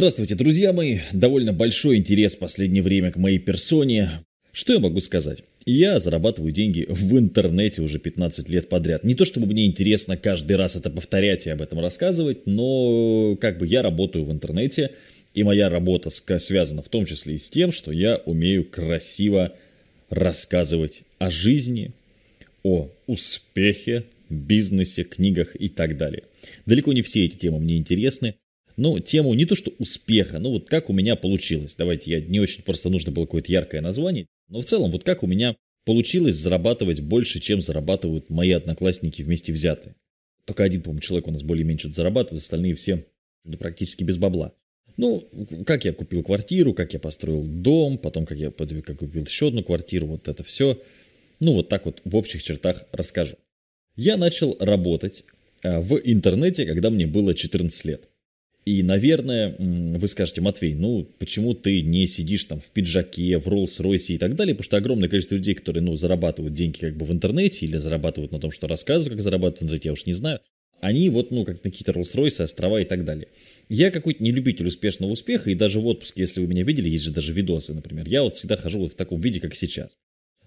Здравствуйте, 0.00 0.34
друзья 0.34 0.72
мои! 0.72 1.00
Довольно 1.12 1.52
большой 1.52 1.98
интерес 1.98 2.34
в 2.34 2.38
последнее 2.38 2.82
время 2.82 3.12
к 3.12 3.18
моей 3.18 3.38
персоне. 3.38 4.08
Что 4.50 4.72
я 4.72 4.78
могу 4.78 4.98
сказать? 5.00 5.44
Я 5.66 6.00
зарабатываю 6.00 6.52
деньги 6.52 6.86
в 6.88 7.18
интернете 7.18 7.82
уже 7.82 7.98
15 7.98 8.48
лет 8.48 8.70
подряд. 8.70 9.04
Не 9.04 9.14
то 9.14 9.26
чтобы 9.26 9.48
мне 9.48 9.66
интересно 9.66 10.16
каждый 10.16 10.56
раз 10.56 10.74
это 10.74 10.88
повторять 10.88 11.46
и 11.46 11.50
об 11.50 11.60
этом 11.60 11.80
рассказывать, 11.80 12.46
но 12.46 13.36
как 13.42 13.58
бы 13.58 13.66
я 13.66 13.82
работаю 13.82 14.24
в 14.24 14.32
интернете, 14.32 14.92
и 15.34 15.42
моя 15.42 15.68
работа 15.68 16.08
связана 16.08 16.82
в 16.82 16.88
том 16.88 17.04
числе 17.04 17.34
и 17.34 17.38
с 17.38 17.50
тем, 17.50 17.70
что 17.70 17.92
я 17.92 18.16
умею 18.24 18.64
красиво 18.64 19.52
рассказывать 20.08 21.02
о 21.18 21.30
жизни, 21.30 21.92
о 22.62 22.88
успехе, 23.06 24.04
бизнесе, 24.30 25.04
книгах 25.04 25.54
и 25.60 25.68
так 25.68 25.98
далее. 25.98 26.22
Далеко 26.64 26.94
не 26.94 27.02
все 27.02 27.26
эти 27.26 27.36
темы 27.36 27.60
мне 27.60 27.76
интересны, 27.76 28.36
но 28.80 28.98
тему 28.98 29.34
не 29.34 29.44
то 29.44 29.54
что 29.54 29.70
успеха, 29.78 30.38
но 30.38 30.50
вот 30.50 30.70
как 30.70 30.88
у 30.88 30.94
меня 30.94 31.14
получилось. 31.14 31.74
Давайте, 31.76 32.12
я 32.12 32.20
не 32.22 32.40
очень 32.40 32.62
просто 32.62 32.88
нужно 32.88 33.12
было 33.12 33.26
какое-то 33.26 33.52
яркое 33.52 33.82
название, 33.82 34.26
но 34.48 34.62
в 34.62 34.64
целом 34.64 34.90
вот 34.90 35.04
как 35.04 35.22
у 35.22 35.26
меня 35.26 35.54
получилось 35.84 36.36
зарабатывать 36.36 37.02
больше, 37.02 37.40
чем 37.40 37.60
зарабатывают 37.60 38.30
мои 38.30 38.52
одноклассники 38.52 39.20
вместе 39.20 39.52
взятые. 39.52 39.96
Только 40.46 40.64
один, 40.64 40.80
по-моему, 40.80 41.00
человек 41.00 41.28
у 41.28 41.30
нас 41.30 41.42
более-менее 41.42 41.78
что-то 41.78 41.96
зарабатывает, 41.96 42.42
остальные 42.42 42.74
все 42.74 43.04
ну, 43.44 43.58
практически 43.58 44.02
без 44.02 44.16
бабла. 44.16 44.54
Ну, 44.96 45.28
как 45.66 45.84
я 45.84 45.92
купил 45.92 46.22
квартиру, 46.22 46.72
как 46.72 46.94
я 46.94 47.00
построил 47.00 47.44
дом, 47.44 47.98
потом 47.98 48.24
как 48.24 48.38
я 48.38 48.50
как 48.50 48.98
купил 48.98 49.26
еще 49.26 49.48
одну 49.48 49.62
квартиру, 49.62 50.06
вот 50.06 50.26
это 50.26 50.42
все. 50.42 50.82
Ну, 51.38 51.52
вот 51.52 51.68
так 51.68 51.84
вот 51.84 52.00
в 52.06 52.16
общих 52.16 52.42
чертах 52.42 52.84
расскажу. 52.92 53.36
Я 53.94 54.16
начал 54.16 54.56
работать 54.58 55.24
э, 55.64 55.80
в 55.80 56.00
интернете, 56.02 56.64
когда 56.64 56.88
мне 56.88 57.06
было 57.06 57.34
14 57.34 57.84
лет. 57.84 58.09
И, 58.70 58.84
наверное, 58.84 59.56
вы 59.58 60.06
скажете, 60.06 60.42
Матвей, 60.42 60.74
ну 60.74 61.04
почему 61.18 61.54
ты 61.54 61.82
не 61.82 62.06
сидишь 62.06 62.44
там 62.44 62.60
в 62.60 62.70
пиджаке, 62.70 63.36
в 63.36 63.48
Роллс-Ройсе 63.48 64.14
и 64.14 64.18
так 64.18 64.36
далее, 64.36 64.54
потому 64.54 64.64
что 64.64 64.76
огромное 64.76 65.08
количество 65.08 65.34
людей, 65.34 65.54
которые, 65.54 65.82
ну, 65.82 65.96
зарабатывают 65.96 66.54
деньги 66.54 66.78
как 66.78 66.96
бы 66.96 67.04
в 67.04 67.10
интернете 67.10 67.66
или 67.66 67.78
зарабатывают 67.78 68.30
на 68.30 68.38
том, 68.38 68.52
что 68.52 68.68
рассказывают, 68.68 69.14
как 69.14 69.24
зарабатывают 69.24 69.58
в 69.58 69.62
интернете, 69.64 69.88
я 69.88 69.92
уж 69.92 70.06
не 70.06 70.12
знаю, 70.12 70.38
они 70.80 71.10
вот, 71.10 71.32
ну, 71.32 71.44
как 71.44 71.64
на 71.64 71.70
какие-то 71.72 71.90
Роллс-Ройсы, 71.90 72.42
острова 72.44 72.80
и 72.80 72.84
так 72.84 73.04
далее. 73.04 73.26
Я 73.68 73.90
какой-то 73.90 74.22
не 74.22 74.30
любитель 74.30 74.68
успешного 74.68 75.10
успеха, 75.10 75.50
и 75.50 75.56
даже 75.56 75.80
в 75.80 75.86
отпуске, 75.88 76.22
если 76.22 76.40
вы 76.40 76.46
меня 76.46 76.62
видели, 76.62 76.88
есть 76.88 77.02
же 77.02 77.10
даже 77.10 77.32
видосы, 77.32 77.74
например, 77.74 78.06
я 78.08 78.22
вот 78.22 78.36
всегда 78.36 78.56
хожу 78.56 78.78
вот 78.78 78.92
в 78.92 78.94
таком 78.94 79.20
виде, 79.20 79.40
как 79.40 79.56
сейчас. 79.56 79.96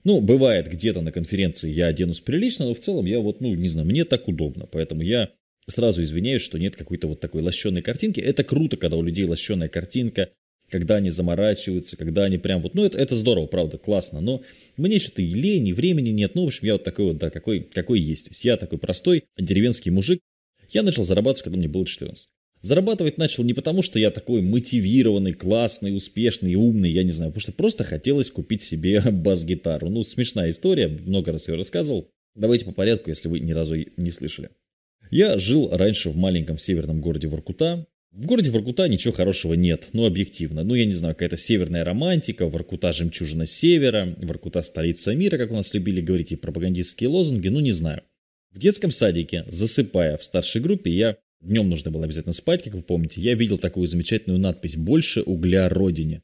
Ну, 0.05 0.21
бывает, 0.21 0.71
где-то 0.71 1.01
на 1.01 1.11
конференции 1.11 1.69
я 1.69 1.87
оденусь 1.87 2.21
прилично, 2.21 2.67
но 2.67 2.73
в 2.73 2.79
целом 2.79 3.05
я 3.05 3.19
вот, 3.19 3.41
ну, 3.41 3.53
не 3.53 3.67
знаю, 3.67 3.85
мне 3.85 4.05
так 4.05 4.29
удобно, 4.29 4.65
поэтому 4.65 5.01
я 5.01 5.29
Сразу 5.67 6.03
извиняюсь, 6.03 6.41
что 6.41 6.57
нет 6.57 6.75
какой-то 6.75 7.07
вот 7.07 7.19
такой 7.19 7.41
лощеной 7.41 7.81
картинки. 7.81 8.19
Это 8.19 8.43
круто, 8.43 8.77
когда 8.77 8.97
у 8.97 9.03
людей 9.03 9.25
лощеная 9.25 9.69
картинка, 9.69 10.29
когда 10.69 10.95
они 10.95 11.09
заморачиваются, 11.09 11.97
когда 11.97 12.23
они 12.25 12.37
прям 12.37 12.61
вот, 12.61 12.73
ну 12.73 12.83
это, 12.83 12.97
это 12.97 13.15
здорово, 13.15 13.45
правда, 13.45 13.77
классно, 13.77 14.21
но 14.21 14.41
мне 14.77 14.99
что-то 14.99 15.21
и 15.21 15.33
лень, 15.33 15.67
и 15.67 15.73
времени 15.73 16.09
нет, 16.09 16.35
ну 16.35 16.43
в 16.43 16.47
общем 16.47 16.67
я 16.67 16.73
вот 16.73 16.83
такой 16.83 17.05
вот, 17.05 17.17
да, 17.17 17.29
какой, 17.29 17.61
какой 17.61 17.99
есть. 17.99 18.25
То 18.25 18.31
есть 18.31 18.43
я 18.43 18.57
такой 18.57 18.79
простой 18.79 19.25
деревенский 19.37 19.91
мужик. 19.91 20.19
Я 20.69 20.83
начал 20.83 21.03
зарабатывать, 21.03 21.43
когда 21.43 21.59
мне 21.59 21.67
было 21.67 21.85
14. 21.85 22.27
Зарабатывать 22.61 23.17
начал 23.17 23.43
не 23.43 23.53
потому, 23.53 23.81
что 23.81 23.99
я 23.99 24.09
такой 24.09 24.41
мотивированный, 24.41 25.33
классный, 25.33 25.95
успешный, 25.95 26.55
умный, 26.55 26.89
я 26.89 27.03
не 27.03 27.11
знаю, 27.11 27.31
потому 27.31 27.41
что 27.41 27.51
просто 27.51 27.83
хотелось 27.83 28.29
купить 28.31 28.63
себе 28.63 29.01
бас-гитару. 29.11 29.89
Ну, 29.89 30.03
смешная 30.03 30.49
история, 30.49 30.87
много 30.87 31.33
раз 31.33 31.49
ее 31.49 31.55
рассказывал. 31.55 32.09
Давайте 32.35 32.65
по 32.65 32.71
порядку, 32.71 33.09
если 33.09 33.27
вы 33.27 33.41
ни 33.41 33.51
разу 33.51 33.75
не 33.97 34.11
слышали. 34.11 34.49
Я 35.13 35.37
жил 35.37 35.69
раньше 35.69 36.09
в 36.09 36.17
маленьком 36.17 36.57
северном 36.57 36.99
городе 36.99 37.27
Воркута. 37.27 37.85
В 38.11 38.25
городе 38.25 38.49
Воркута 38.49 38.87
ничего 38.87 39.13
хорошего 39.13 39.53
нет, 39.53 39.89
ну 39.93 40.07
объективно. 40.07 40.63
Ну 40.63 40.73
я 40.73 40.85
не 40.85 40.93
знаю, 40.93 41.13
какая-то 41.13 41.37
северная 41.37 41.85
романтика, 41.85 42.47
Воркута 42.47 42.91
жемчужина 42.93 43.45
севера, 43.45 44.15
Воркута 44.17 44.63
столица 44.63 45.13
мира, 45.13 45.37
как 45.37 45.51
у 45.51 45.53
нас 45.53 45.71
любили 45.75 46.01
говорить, 46.01 46.31
и 46.31 46.35
пропагандистские 46.35 47.09
лозунги, 47.09 47.47
ну 47.49 47.59
не 47.59 47.73
знаю. 47.73 48.01
В 48.49 48.57
детском 48.57 48.89
садике, 48.89 49.45
засыпая 49.47 50.17
в 50.17 50.23
старшей 50.23 50.61
группе, 50.61 50.89
я 50.89 51.17
Днем 51.41 51.69
нужно 51.69 51.91
было 51.91 52.05
обязательно 52.05 52.33
спать, 52.33 52.63
как 52.63 52.73
вы 52.73 52.81
помните. 52.81 53.21
Я 53.21 53.35
видел 53.35 53.59
такую 53.59 53.85
замечательную 53.85 54.39
надпись 54.39 54.77
«Больше 54.77 55.21
угля 55.21 55.69
Родине». 55.69 56.23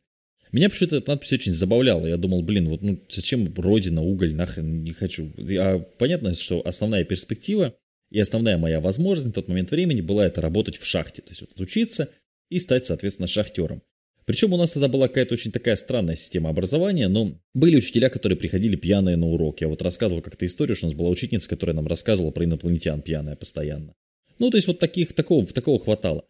Меня 0.52 0.68
почему-то 0.68 0.96
эта 0.96 1.12
надпись 1.12 1.34
очень 1.34 1.52
забавляла. 1.52 2.08
Я 2.08 2.18
думал, 2.18 2.42
блин, 2.42 2.70
вот 2.70 2.82
ну 2.82 3.00
зачем 3.08 3.54
Родина, 3.56 4.02
уголь, 4.02 4.34
нахрен 4.34 4.82
не 4.82 4.94
хочу. 4.94 5.32
А 5.60 5.78
понятно, 5.78 6.34
что 6.34 6.66
основная 6.66 7.04
перспектива 7.04 7.76
и 8.10 8.20
основная 8.20 8.58
моя 8.58 8.80
возможность 8.80 9.28
на 9.28 9.34
тот 9.34 9.48
момент 9.48 9.72
времени 9.72 10.02
была 10.02 10.26
это 10.26 10.42
работать 10.42 10.78
в 10.78 10.86
шахте, 10.86 11.22
то 11.22 11.30
есть 11.30 11.42
вот 11.42 11.60
учиться 11.60 12.10
и 12.50 12.60
стать, 12.60 12.86
соответственно, 12.86 13.28
шахтером. 13.28 13.82
Причем 14.26 14.54
у 14.54 14.58
нас 14.58 14.74
тогда 14.74 14.88
была 14.88 15.08
какая-то 15.08 15.34
очень 15.34 15.52
такая 15.52 15.76
странная 15.76 16.16
система 16.16 16.52
образования, 16.52 17.08
но 17.08 17.40
были 17.56 17.78
учителя, 17.78 18.10
которые 18.10 18.38
приходили 18.38 18.76
пьяные 18.76 19.16
на 19.16 19.28
урок. 19.28 19.60
Я 19.62 19.68
вот 19.68 19.82
рассказывал 19.82 20.22
как-то 20.22 20.46
историю, 20.46 20.76
что 20.76 20.86
у 20.86 20.90
нас 20.90 20.98
была 20.98 21.10
учительница, 21.10 21.50
которая 21.50 21.76
нам 21.76 21.88
рассказывала 21.88 22.30
про 22.30 22.46
инопланетян 22.46 23.02
пьяная 23.02 23.36
постоянно. 23.36 23.96
Ну, 24.38 24.52
то 24.52 24.58
есть 24.58 24.68
вот 24.68 24.78
таких, 24.78 25.14
такого, 25.14 25.48
такого 25.48 25.80
хватало. 25.80 26.26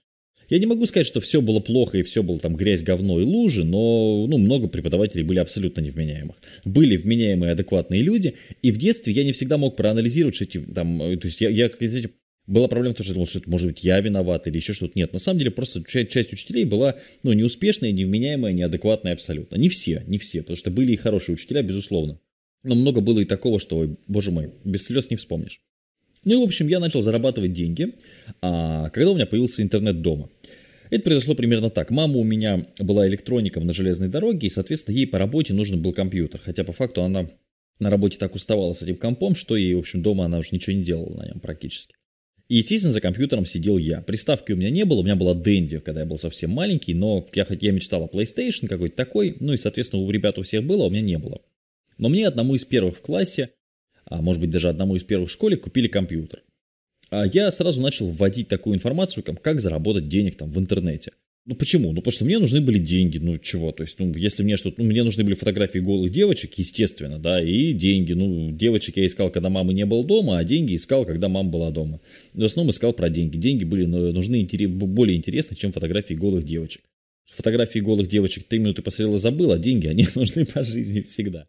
Я 0.50 0.60
не 0.60 0.66
могу 0.66 0.86
сказать, 0.86 1.08
что 1.08 1.20
все 1.20 1.42
было 1.42 1.60
плохо 1.60 1.98
и 1.98 2.04
все 2.04 2.24
было 2.24 2.40
там 2.40 2.56
грязь, 2.56 2.82
говно 2.82 3.20
и 3.20 3.24
лужи, 3.24 3.64
но 3.64 4.26
ну, 4.28 4.38
много 4.38 4.68
преподавателей 4.68 5.24
были 5.24 5.40
абсолютно 5.40 5.82
невменяемых. 5.82 6.36
Были 6.66 6.98
вменяемые, 6.98 7.52
адекватные 7.52 8.02
люди, 8.02 8.36
и 8.62 8.72
в 8.72 8.78
детстве 8.78 9.14
я 9.14 9.24
не 9.24 9.32
всегда 9.32 9.58
мог 9.58 9.76
проанализировать, 9.76 10.36
что 10.36 10.46
там, 10.74 11.00
то 11.00 11.28
есть 11.28 11.42
я, 11.42 11.50
я 11.50 11.70
знаете, 11.80 12.10
была 12.50 12.68
проблема 12.68 12.96
в 12.96 12.98
том, 12.98 13.04
что 13.04 13.12
я 13.12 13.14
думал, 13.14 13.28
что 13.28 13.40
это 13.40 13.50
может 13.50 13.68
быть 13.68 13.84
я 13.84 14.00
виноват 14.00 14.48
или 14.48 14.56
еще 14.56 14.74
что-то. 14.74 14.94
Нет, 14.96 15.14
на 15.14 15.20
самом 15.20 15.38
деле 15.38 15.52
просто 15.52 15.84
часть 15.86 16.34
учителей 16.34 16.66
была 16.66 16.96
ну, 17.22 17.32
неуспешная, 17.34 17.92
невменяемая, 17.92 18.54
неадекватная 18.54 19.14
абсолютно. 19.14 19.56
Не 19.56 19.70
все, 19.70 20.04
не 20.08 20.18
все, 20.18 20.42
потому 20.42 20.58
что 20.58 20.72
были 20.72 20.94
и 20.94 20.96
хорошие 20.96 21.36
учителя, 21.36 21.62
безусловно. 21.62 22.20
Но 22.64 22.76
много 22.76 23.02
было 23.02 23.20
и 23.20 23.26
такого, 23.26 23.60
что, 23.60 23.78
ой, 23.78 23.98
боже 24.08 24.32
мой, 24.32 24.52
без 24.66 24.86
слез 24.86 25.12
не 25.12 25.16
вспомнишь. 25.16 25.62
Ну 26.26 26.34
и, 26.34 26.38
в 26.38 26.44
общем, 26.44 26.68
я 26.68 26.80
начал 26.80 27.02
зарабатывать 27.02 27.52
деньги, 27.52 27.94
а, 28.42 28.90
когда 28.90 29.12
у 29.12 29.16
меня 29.16 29.26
появился 29.26 29.62
интернет 29.62 30.02
дома. 30.02 30.30
Это 30.90 31.04
произошло 31.04 31.36
примерно 31.36 31.70
так. 31.70 31.92
Мама 31.92 32.18
у 32.18 32.24
меня 32.24 32.66
была 32.80 33.08
электроником 33.08 33.66
на 33.66 33.74
железной 33.74 34.10
дороге, 34.10 34.48
и, 34.48 34.50
соответственно, 34.50 34.96
ей 34.96 35.08
по 35.08 35.20
работе 35.20 35.54
нужен 35.54 35.82
был 35.82 35.94
компьютер. 35.94 36.42
Хотя, 36.44 36.64
по 36.64 36.74
факту, 36.74 37.04
она 37.04 37.30
на 37.80 37.90
работе 37.90 38.18
так 38.18 38.36
уставала 38.36 38.74
с 38.74 38.82
этим 38.82 38.98
компом, 38.98 39.36
что 39.36 39.56
ей, 39.56 39.74
в 39.76 39.80
общем, 39.80 40.02
дома 40.02 40.26
она 40.26 40.40
уже 40.40 40.50
ничего 40.52 40.76
не 40.76 40.84
делала 40.84 41.16
на 41.16 41.28
нем 41.28 41.40
практически. 41.40 41.96
И, 42.48 42.58
естественно, 42.58 42.92
за 42.92 43.02
компьютером 43.02 43.46
сидел 43.46 43.78
я. 43.78 44.02
Приставки 44.02 44.52
у 44.52 44.56
меня 44.56 44.72
не 44.72 44.84
было, 44.84 45.00
у 45.00 45.04
меня 45.04 45.16
была 45.16 45.36
Dendy, 45.36 45.80
когда 45.80 46.02
я 46.02 46.06
был 46.08 46.18
совсем 46.18 46.50
маленький, 46.50 46.96
но 46.96 47.28
я, 47.36 47.46
я 47.48 47.72
мечтал 47.72 48.04
о 48.04 48.08
PlayStation 48.08 48.68
какой-то 48.68 48.96
такой, 48.96 49.38
ну 49.40 49.54
и, 49.54 49.58
соответственно, 49.58 50.02
у 50.02 50.10
ребят 50.10 50.40
у 50.40 50.42
всех 50.42 50.64
было, 50.64 50.86
а 50.86 50.88
у 50.88 50.90
меня 50.90 51.02
не 51.02 51.20
было. 51.20 51.42
Но 52.00 52.10
мне 52.10 52.28
одному 52.28 52.56
из 52.56 52.66
первых 52.66 52.98
в 52.98 53.02
классе 53.02 53.52
а 54.10 54.22
может 54.22 54.42
быть 54.42 54.50
даже 54.50 54.70
одному 54.70 54.96
из 54.96 55.04
первых 55.04 55.30
в 55.30 55.34
школе, 55.34 55.56
купили 55.56 55.88
компьютер. 55.88 56.44
А 57.10 57.26
я 57.26 57.50
сразу 57.52 57.82
начал 57.82 58.10
вводить 58.10 58.48
такую 58.48 58.76
информацию, 58.76 59.24
как, 59.24 59.42
как 59.42 59.62
заработать 59.62 60.08
денег 60.08 60.36
там 60.36 60.52
в 60.52 60.60
интернете. 60.60 61.12
Ну 61.46 61.56
почему? 61.56 61.92
Ну 61.92 62.02
потому 62.02 62.12
что 62.12 62.26
мне 62.26 62.38
нужны 62.38 62.62
были 62.62 62.78
деньги, 62.78 63.18
ну 63.18 63.40
чего, 63.40 63.72
то 63.72 63.82
есть, 63.82 63.98
ну 63.98 64.14
если 64.14 64.44
мне 64.44 64.56
что-то, 64.56 64.82
ну 64.82 64.88
мне 64.88 65.04
нужны 65.04 65.24
были 65.24 65.34
фотографии 65.34 65.80
голых 65.80 66.12
девочек, 66.12 66.54
естественно, 66.56 67.18
да, 67.18 67.42
и 67.42 67.74
деньги, 67.74 68.14
ну 68.14 68.52
девочек 68.52 68.98
я 68.98 69.08
искал, 69.08 69.32
когда 69.32 69.50
мамы 69.50 69.74
не 69.74 69.86
было 69.86 70.06
дома, 70.06 70.38
а 70.38 70.44
деньги 70.44 70.76
искал, 70.76 71.06
когда 71.06 71.28
мама 71.28 71.50
была 71.50 71.72
дома. 71.72 72.02
В 72.34 72.44
основном 72.44 72.70
искал 72.70 72.94
про 72.94 73.10
деньги, 73.10 73.38
деньги 73.38 73.64
были 73.64 73.86
ну, 73.86 74.12
нужны 74.12 74.46
более 74.68 75.18
интересны, 75.18 75.56
чем 75.56 75.72
фотографии 75.72 76.14
голых 76.14 76.44
девочек. 76.44 76.84
Фотографии 77.26 77.80
голых 77.80 78.08
девочек 78.08 78.44
три 78.44 78.60
минуты 78.60 78.84
посмотрел 78.84 79.16
и 79.16 79.20
забыл, 79.20 79.52
а 79.52 79.58
деньги, 79.58 79.88
они 79.88 80.08
нужны 80.16 80.46
по 80.46 80.64
жизни 80.64 81.02
всегда. 81.02 81.48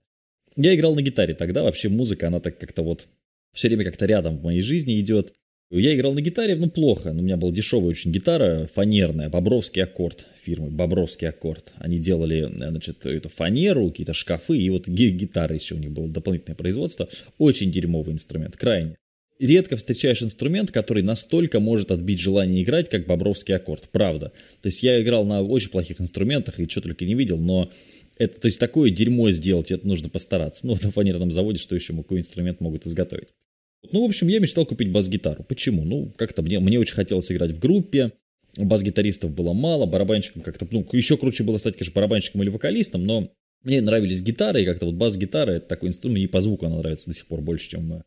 Я 0.56 0.74
играл 0.74 0.94
на 0.94 1.02
гитаре 1.02 1.34
тогда, 1.34 1.62
вообще 1.62 1.90
музыка, 1.90 2.28
она 2.28 2.40
так 2.40 2.58
как-то 2.58 2.82
вот 2.82 3.06
все 3.52 3.68
время 3.68 3.84
как-то 3.84 4.06
рядом 4.06 4.38
в 4.38 4.42
моей 4.42 4.62
жизни 4.62 5.00
идет. 5.00 5.34
Я 5.72 5.94
играл 5.94 6.14
на 6.14 6.20
гитаре, 6.20 6.56
ну 6.56 6.68
плохо, 6.68 7.12
но 7.12 7.20
у 7.20 7.22
меня 7.22 7.36
была 7.36 7.52
дешевая 7.52 7.90
очень 7.90 8.10
гитара, 8.10 8.68
фанерная, 8.74 9.28
Бобровский 9.28 9.84
аккорд 9.84 10.26
фирмы, 10.42 10.68
Бобровский 10.70 11.28
аккорд. 11.28 11.72
Они 11.76 12.00
делали, 12.00 12.50
значит, 12.52 13.06
эту 13.06 13.28
фанеру, 13.28 13.88
какие-то 13.88 14.12
шкафы, 14.12 14.58
и 14.58 14.68
вот 14.68 14.88
гитара 14.88 15.54
еще 15.54 15.76
у 15.76 15.78
них 15.78 15.92
было 15.92 16.08
дополнительное 16.08 16.56
производство. 16.56 17.08
Очень 17.38 17.70
дерьмовый 17.70 18.14
инструмент, 18.14 18.56
крайне. 18.56 18.96
Редко 19.38 19.76
встречаешь 19.76 20.22
инструмент, 20.22 20.72
который 20.72 21.04
настолько 21.04 21.60
может 21.60 21.92
отбить 21.92 22.18
желание 22.18 22.64
играть, 22.64 22.90
как 22.90 23.06
Бобровский 23.06 23.54
аккорд, 23.54 23.88
правда. 23.90 24.32
То 24.60 24.66
есть 24.66 24.82
я 24.82 25.00
играл 25.00 25.24
на 25.24 25.40
очень 25.40 25.70
плохих 25.70 26.00
инструментах 26.00 26.58
и 26.58 26.68
что 26.68 26.80
только 26.80 27.04
не 27.04 27.14
видел, 27.14 27.38
но 27.38 27.70
это, 28.18 28.40
то 28.40 28.46
есть 28.46 28.58
такое 28.58 28.90
дерьмо 28.90 29.30
сделать, 29.30 29.70
это 29.70 29.86
нужно 29.86 30.08
постараться. 30.08 30.66
Ну, 30.66 30.76
на 30.82 30.90
фанерном 30.90 31.30
заводе 31.30 31.60
что 31.60 31.76
еще, 31.76 31.94
какой 31.94 32.18
инструмент 32.18 32.60
могут 32.60 32.86
изготовить. 32.86 33.28
Ну, 33.92 34.02
в 34.02 34.04
общем, 34.04 34.28
я 34.28 34.38
мечтал 34.40 34.66
купить 34.66 34.92
бас-гитару. 34.92 35.44
Почему? 35.44 35.84
Ну, 35.84 36.12
как-то 36.16 36.42
мне, 36.42 36.60
мне 36.60 36.78
очень 36.78 36.94
хотелось 36.94 37.30
играть 37.32 37.52
в 37.52 37.58
группе, 37.58 38.12
бас-гитаристов 38.56 39.32
было 39.32 39.52
мало, 39.52 39.86
барабанщиком 39.86 40.42
как-то, 40.42 40.66
ну, 40.70 40.86
еще 40.92 41.16
круче 41.16 41.44
было 41.44 41.56
стать, 41.56 41.74
конечно, 41.74 41.94
барабанщиком 41.94 42.42
или 42.42 42.50
вокалистом, 42.50 43.04
но 43.04 43.32
мне 43.62 43.80
нравились 43.80 44.22
гитары, 44.22 44.62
и 44.62 44.66
как-то 44.66 44.86
вот 44.86 44.94
бас-гитара, 44.94 45.52
это 45.52 45.66
такой 45.66 45.90
инструмент, 45.90 46.24
и 46.24 46.26
по 46.26 46.40
звуку 46.40 46.66
она 46.66 46.78
нравится 46.78 47.08
до 47.08 47.14
сих 47.14 47.26
пор 47.26 47.40
больше, 47.40 47.68
чем 47.68 48.02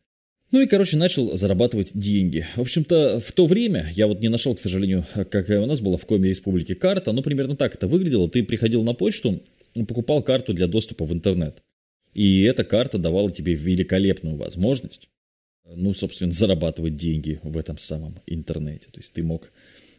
Ну 0.52 0.62
и, 0.62 0.68
короче, 0.68 0.98
начал 0.98 1.36
зарабатывать 1.36 1.92
деньги. 1.94 2.46
В 2.56 2.62
общем-то, 2.62 3.20
в 3.20 3.32
то 3.32 3.46
время, 3.46 3.92
я 3.96 4.08
вот 4.08 4.20
не 4.20 4.30
нашел, 4.30 4.56
к 4.56 4.60
сожалению, 4.60 5.06
какая 5.14 5.60
у 5.62 5.66
нас 5.66 5.82
была 5.82 5.98
в 5.98 6.06
Коме 6.06 6.30
Республике 6.30 6.76
карта, 6.76 7.12
но 7.12 7.22
примерно 7.22 7.56
так 7.56 7.76
это 7.76 7.88
выглядело. 7.88 8.30
Ты 8.30 8.44
приходил 8.44 8.84
на 8.84 8.94
почту, 8.94 9.42
покупал 9.88 10.22
карту 10.24 10.54
для 10.54 10.68
доступа 10.68 11.06
в 11.06 11.14
интернет. 11.14 11.64
И 12.14 12.44
эта 12.44 12.64
карта 12.64 13.00
давала 13.00 13.32
тебе 13.32 13.56
великолепную 13.56 14.36
возможность, 14.36 15.10
ну, 15.66 15.94
собственно, 15.94 16.32
зарабатывать 16.32 16.96
деньги 16.96 17.40
в 17.44 17.58
этом 17.58 17.78
самом 17.78 18.16
интернете. 18.28 18.90
То 18.92 19.00
есть 19.00 19.14
ты 19.14 19.24
мог 19.24 19.52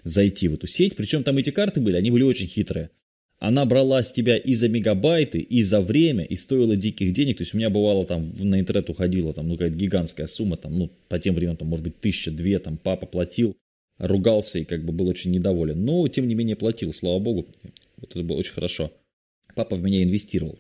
зайти 0.02 0.48
в 0.48 0.54
эту 0.54 0.66
сеть, 0.66 0.96
причем 0.96 1.22
там 1.22 1.38
эти 1.38 1.50
карты 1.50 1.80
были, 1.80 1.96
они 1.96 2.10
были 2.10 2.22
очень 2.22 2.46
хитрые. 2.46 2.90
Она 3.38 3.66
брала 3.66 4.02
с 4.02 4.12
тебя 4.12 4.36
и 4.38 4.54
за 4.54 4.68
мегабайты, 4.68 5.38
и 5.38 5.62
за 5.62 5.80
время, 5.80 6.24
и 6.24 6.36
стоила 6.36 6.76
диких 6.76 7.12
денег. 7.12 7.38
То 7.38 7.42
есть 7.42 7.52
у 7.52 7.58
меня 7.58 7.68
бывало 7.68 8.06
там 8.06 8.32
на 8.38 8.58
интернет 8.60 8.88
уходила 8.88 9.34
там, 9.34 9.48
ну, 9.48 9.54
какая-то 9.54 9.76
гигантская 9.76 10.26
сумма, 10.26 10.56
там, 10.56 10.78
ну, 10.78 10.90
по 11.08 11.18
тем 11.18 11.34
временам, 11.34 11.56
там, 11.56 11.68
может 11.68 11.84
быть, 11.84 12.00
тысяча, 12.00 12.30
две, 12.30 12.58
там, 12.58 12.78
папа 12.78 13.06
платил, 13.06 13.56
ругался 13.98 14.60
и 14.60 14.64
как 14.64 14.84
бы 14.84 14.92
был 14.92 15.08
очень 15.08 15.30
недоволен. 15.30 15.84
Но, 15.84 16.06
тем 16.08 16.26
не 16.26 16.34
менее, 16.34 16.56
платил, 16.56 16.92
слава 16.94 17.18
богу. 17.18 17.46
Вот 17.98 18.10
это 18.10 18.22
было 18.22 18.36
очень 18.36 18.52
хорошо. 18.52 18.92
Папа 19.54 19.76
в 19.76 19.82
меня 19.82 20.02
инвестировал. 20.02 20.58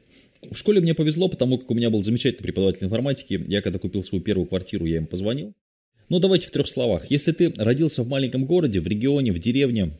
В 0.50 0.56
школе 0.56 0.80
мне 0.80 0.94
повезло, 0.94 1.28
потому 1.28 1.58
как 1.58 1.70
у 1.70 1.74
меня 1.74 1.90
был 1.90 2.02
замечательный 2.02 2.42
преподаватель 2.42 2.84
информатики. 2.84 3.42
Я 3.46 3.62
когда 3.62 3.78
купил 3.78 4.02
свою 4.02 4.22
первую 4.22 4.46
квартиру, 4.46 4.86
я 4.86 4.96
им 4.96 5.06
позвонил. 5.06 5.54
Ну, 6.08 6.18
давайте 6.18 6.48
в 6.48 6.50
трех 6.50 6.68
словах. 6.68 7.10
Если 7.10 7.32
ты 7.32 7.52
родился 7.56 8.02
в 8.02 8.08
маленьком 8.08 8.44
городе, 8.44 8.80
в 8.80 8.86
регионе, 8.86 9.32
в 9.32 9.38
деревне 9.38 9.92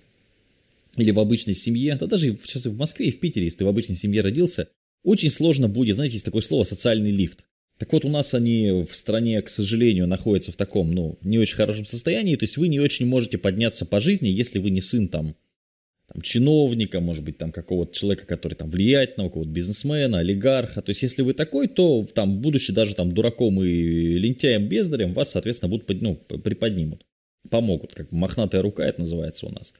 или 0.96 1.10
в 1.10 1.18
обычной 1.18 1.54
семье, 1.54 1.96
да 1.98 2.06
даже 2.06 2.36
сейчас 2.44 2.66
и 2.66 2.68
в 2.68 2.76
Москве, 2.76 3.08
и 3.08 3.10
в 3.10 3.20
Питере, 3.20 3.46
если 3.46 3.58
ты 3.58 3.64
в 3.64 3.68
обычной 3.68 3.96
семье 3.96 4.20
родился, 4.20 4.68
очень 5.02 5.30
сложно 5.30 5.68
будет, 5.68 5.96
знаете, 5.96 6.14
есть 6.14 6.24
такое 6.24 6.42
слово 6.42 6.64
«социальный 6.64 7.10
лифт». 7.10 7.44
Так 7.78 7.92
вот, 7.92 8.04
у 8.04 8.08
нас 8.08 8.34
они 8.34 8.84
в 8.88 8.96
стране, 8.96 9.42
к 9.42 9.50
сожалению, 9.50 10.06
находятся 10.06 10.52
в 10.52 10.56
таком, 10.56 10.92
ну, 10.92 11.18
не 11.22 11.38
очень 11.38 11.56
хорошем 11.56 11.84
состоянии, 11.84 12.36
то 12.36 12.44
есть 12.44 12.56
вы 12.56 12.68
не 12.68 12.78
очень 12.78 13.06
можете 13.06 13.36
подняться 13.36 13.84
по 13.84 13.98
жизни, 13.98 14.28
если 14.28 14.60
вы 14.60 14.70
не 14.70 14.80
сын 14.80 15.08
там 15.08 15.34
там, 16.12 16.20
чиновника, 16.22 17.00
может 17.00 17.24
быть, 17.24 17.38
там 17.38 17.50
какого-то 17.50 17.94
человека, 17.94 18.26
который 18.26 18.54
там 18.54 18.68
влияет 18.68 19.16
на 19.16 19.24
какого-то 19.24 19.50
бизнесмена, 19.50 20.18
олигарха. 20.18 20.82
То 20.82 20.90
есть, 20.90 21.02
если 21.02 21.22
вы 21.22 21.32
такой, 21.32 21.66
то 21.68 22.06
там, 22.14 22.40
будучи 22.40 22.72
даже 22.72 22.94
там 22.94 23.10
дураком 23.10 23.62
и 23.62 24.18
лентяем, 24.18 24.68
бездарем, 24.68 25.14
вас, 25.14 25.30
соответственно, 25.30 25.70
будут 25.70 25.88
ну, 26.02 26.16
приподнимут, 26.16 27.04
помогут, 27.48 27.94
как 27.94 28.12
мохнатая 28.12 28.62
рука 28.62 28.84
это 28.84 29.00
называется 29.00 29.46
у 29.46 29.50
нас. 29.50 29.72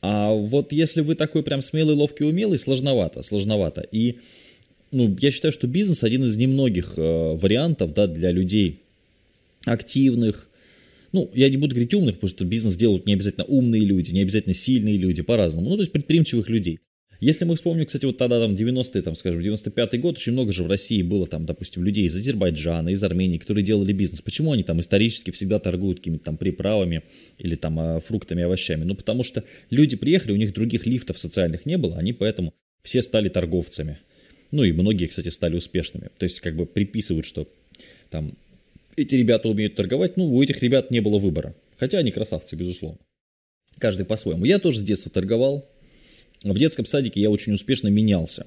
А 0.00 0.32
вот 0.32 0.72
если 0.72 1.00
вы 1.00 1.14
такой 1.14 1.42
прям 1.42 1.60
смелый, 1.60 1.94
ловкий, 1.94 2.24
умелый, 2.24 2.58
сложновато, 2.58 3.22
сложновато. 3.22 3.80
И 3.80 4.18
ну, 4.90 5.14
я 5.20 5.30
считаю, 5.30 5.52
что 5.52 5.66
бизнес 5.66 6.04
один 6.04 6.24
из 6.24 6.36
немногих 6.36 6.94
э, 6.96 7.34
вариантов 7.34 7.92
да, 7.94 8.06
для 8.06 8.30
людей 8.30 8.82
активных, 9.64 10.47
ну, 11.12 11.30
я 11.34 11.48
не 11.48 11.56
буду 11.56 11.74
говорить 11.74 11.94
умных, 11.94 12.16
потому 12.16 12.28
что 12.28 12.44
бизнес 12.44 12.76
делают 12.76 13.06
не 13.06 13.14
обязательно 13.14 13.44
умные 13.44 13.82
люди, 13.84 14.12
не 14.12 14.22
обязательно 14.22 14.54
сильные 14.54 14.96
люди, 14.96 15.22
по-разному. 15.22 15.70
Ну, 15.70 15.76
то 15.76 15.82
есть 15.82 15.92
предприимчивых 15.92 16.48
людей. 16.48 16.80
Если 17.20 17.44
мы 17.44 17.56
вспомним, 17.56 17.86
кстати, 17.86 18.04
вот 18.04 18.16
тогда 18.16 18.38
там 18.38 18.54
90-е, 18.54 19.02
там, 19.02 19.16
скажем, 19.16 19.40
95-й 19.40 19.98
год, 19.98 20.18
очень 20.18 20.32
много 20.32 20.52
же 20.52 20.62
в 20.62 20.68
России 20.68 21.02
было 21.02 21.26
там, 21.26 21.46
допустим, 21.46 21.82
людей 21.82 22.04
из 22.04 22.14
Азербайджана, 22.14 22.90
из 22.90 23.02
Армении, 23.02 23.38
которые 23.38 23.64
делали 23.64 23.92
бизнес. 23.92 24.20
Почему 24.20 24.52
они 24.52 24.62
там 24.62 24.78
исторически 24.78 25.32
всегда 25.32 25.58
торгуют 25.58 25.98
какими-то 25.98 26.26
там 26.26 26.36
приправами 26.36 27.02
или 27.38 27.56
там 27.56 27.78
а, 27.80 27.98
фруктами, 27.98 28.44
овощами? 28.44 28.84
Ну, 28.84 28.94
потому 28.94 29.24
что 29.24 29.42
люди 29.70 29.96
приехали, 29.96 30.30
у 30.30 30.36
них 30.36 30.54
других 30.54 30.86
лифтов 30.86 31.18
социальных 31.18 31.66
не 31.66 31.76
было, 31.76 31.96
они 31.96 32.12
поэтому 32.12 32.54
все 32.84 33.02
стали 33.02 33.28
торговцами. 33.28 33.98
Ну 34.52 34.62
и 34.62 34.70
многие, 34.70 35.06
кстати, 35.06 35.28
стали 35.28 35.56
успешными. 35.56 36.10
То 36.18 36.24
есть 36.24 36.38
как 36.38 36.54
бы 36.54 36.66
приписывают, 36.66 37.26
что 37.26 37.48
там 38.10 38.34
эти 38.96 39.14
ребята 39.14 39.48
умеют 39.48 39.74
торговать, 39.76 40.16
ну, 40.16 40.34
у 40.34 40.42
этих 40.42 40.62
ребят 40.62 40.90
не 40.90 41.00
было 41.00 41.18
выбора. 41.18 41.54
Хотя 41.76 41.98
они 41.98 42.10
красавцы, 42.10 42.56
безусловно. 42.56 42.98
Каждый 43.78 44.06
по-своему. 44.06 44.44
Я 44.44 44.58
тоже 44.58 44.80
с 44.80 44.82
детства 44.82 45.10
торговал. 45.10 45.70
В 46.42 46.58
детском 46.58 46.86
садике 46.86 47.20
я 47.20 47.30
очень 47.30 47.52
успешно 47.52 47.88
менялся. 47.88 48.46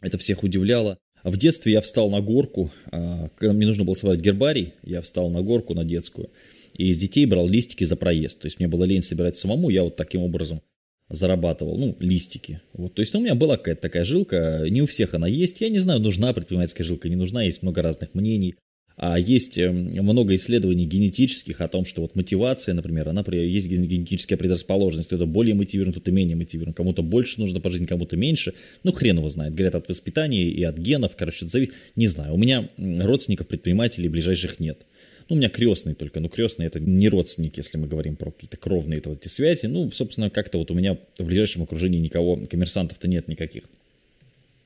Это 0.00 0.18
всех 0.18 0.42
удивляло. 0.42 0.98
В 1.22 1.36
детстве 1.36 1.72
я 1.72 1.80
встал 1.80 2.10
на 2.10 2.20
горку, 2.20 2.72
когда 2.90 3.52
мне 3.52 3.66
нужно 3.66 3.84
было 3.84 3.94
собрать 3.94 4.20
гербарий, 4.20 4.74
я 4.82 5.02
встал 5.02 5.30
на 5.30 5.40
горку, 5.40 5.72
на 5.72 5.84
детскую, 5.84 6.30
и 6.74 6.88
из 6.88 6.98
детей 6.98 7.26
брал 7.26 7.48
листики 7.48 7.84
за 7.84 7.94
проезд. 7.94 8.40
То 8.40 8.46
есть 8.46 8.58
мне 8.58 8.66
было 8.66 8.82
лень 8.82 9.02
собирать 9.02 9.36
самому, 9.36 9.70
я 9.70 9.84
вот 9.84 9.94
таким 9.94 10.22
образом 10.22 10.62
зарабатывал, 11.08 11.78
ну, 11.78 11.96
листики. 12.00 12.60
Вот, 12.72 12.94
то 12.94 13.00
есть 13.00 13.14
ну, 13.14 13.20
у 13.20 13.22
меня 13.22 13.36
была 13.36 13.56
какая-то 13.56 13.82
такая 13.82 14.04
жилка, 14.04 14.64
не 14.68 14.82
у 14.82 14.86
всех 14.86 15.14
она 15.14 15.28
есть. 15.28 15.60
Я 15.60 15.68
не 15.68 15.78
знаю, 15.78 16.00
нужна 16.00 16.32
предпринимательская 16.32 16.84
жилка, 16.84 17.08
не 17.08 17.16
нужна, 17.16 17.44
есть 17.44 17.62
много 17.62 17.82
разных 17.82 18.14
мнений. 18.14 18.56
А 18.96 19.18
есть 19.18 19.58
эм, 19.58 19.92
много 20.02 20.34
исследований 20.34 20.84
генетических 20.84 21.60
о 21.60 21.68
том, 21.68 21.84
что 21.84 22.02
вот 22.02 22.14
мотивация, 22.14 22.74
например, 22.74 23.08
она 23.08 23.24
есть 23.28 23.68
генетическая 23.68 24.36
предрасположенность, 24.36 25.08
кто-то 25.08 25.26
более 25.26 25.54
мотивирован, 25.54 25.92
кто-то 25.92 26.12
менее 26.12 26.36
мотивирован, 26.36 26.74
кому-то 26.74 27.02
больше 27.02 27.40
нужно 27.40 27.60
по 27.60 27.70
жизни, 27.70 27.86
кому-то 27.86 28.16
меньше. 28.16 28.54
Ну, 28.84 28.92
хрен 28.92 29.18
его 29.18 29.28
знает. 29.28 29.54
Говорят, 29.54 29.74
от 29.74 29.88
воспитания 29.88 30.44
и 30.44 30.62
от 30.62 30.78
генов, 30.78 31.16
короче, 31.16 31.44
это 31.44 31.52
зависит. 31.52 31.74
Не 31.96 32.06
знаю, 32.06 32.34
у 32.34 32.38
меня 32.38 32.68
родственников, 32.76 33.48
предпринимателей 33.48 34.08
ближайших 34.08 34.60
нет. 34.60 34.86
Ну, 35.28 35.36
у 35.36 35.38
меня 35.38 35.48
крестный 35.48 35.94
только, 35.94 36.20
но 36.20 36.28
крестный 36.28 36.66
это 36.66 36.80
не 36.80 37.08
родственник, 37.08 37.56
если 37.56 37.78
мы 37.78 37.86
говорим 37.86 38.16
про 38.16 38.30
какие-то 38.30 38.56
кровные 38.56 38.98
это 38.98 39.08
вот 39.08 39.24
эти 39.24 39.32
связи. 39.32 39.66
Ну, 39.66 39.90
собственно, 39.90 40.30
как-то 40.30 40.58
вот 40.58 40.70
у 40.70 40.74
меня 40.74 40.98
в 41.18 41.24
ближайшем 41.24 41.62
окружении 41.62 41.98
никого, 41.98 42.36
коммерсантов-то 42.36 43.08
нет 43.08 43.28
никаких 43.28 43.64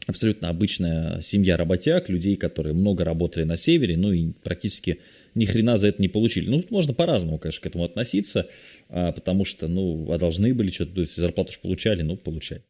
абсолютно 0.07 0.49
обычная 0.49 1.21
семья 1.21 1.57
работяг, 1.57 2.09
людей, 2.09 2.37
которые 2.37 2.75
много 2.75 3.05
работали 3.05 3.45
на 3.45 3.57
севере, 3.57 3.97
ну 3.97 4.13
и 4.13 4.33
практически 4.43 5.01
ни 5.35 5.45
хрена 5.45 5.77
за 5.77 5.89
это 5.89 6.01
не 6.01 6.09
получили. 6.09 6.49
Ну, 6.49 6.65
можно 6.71 6.95
по-разному, 6.95 7.39
конечно, 7.39 7.63
к 7.63 7.67
этому 7.67 7.85
относиться, 7.85 8.49
а, 8.89 9.13
потому 9.13 9.45
что, 9.45 9.69
ну, 9.69 10.11
а 10.11 10.19
должны 10.19 10.55
были 10.55 10.71
что-то, 10.71 11.01
если 11.01 11.21
зарплату 11.21 11.51
уж 11.51 11.61
получали, 11.61 12.03
ну, 12.03 12.17
получали. 12.17 12.63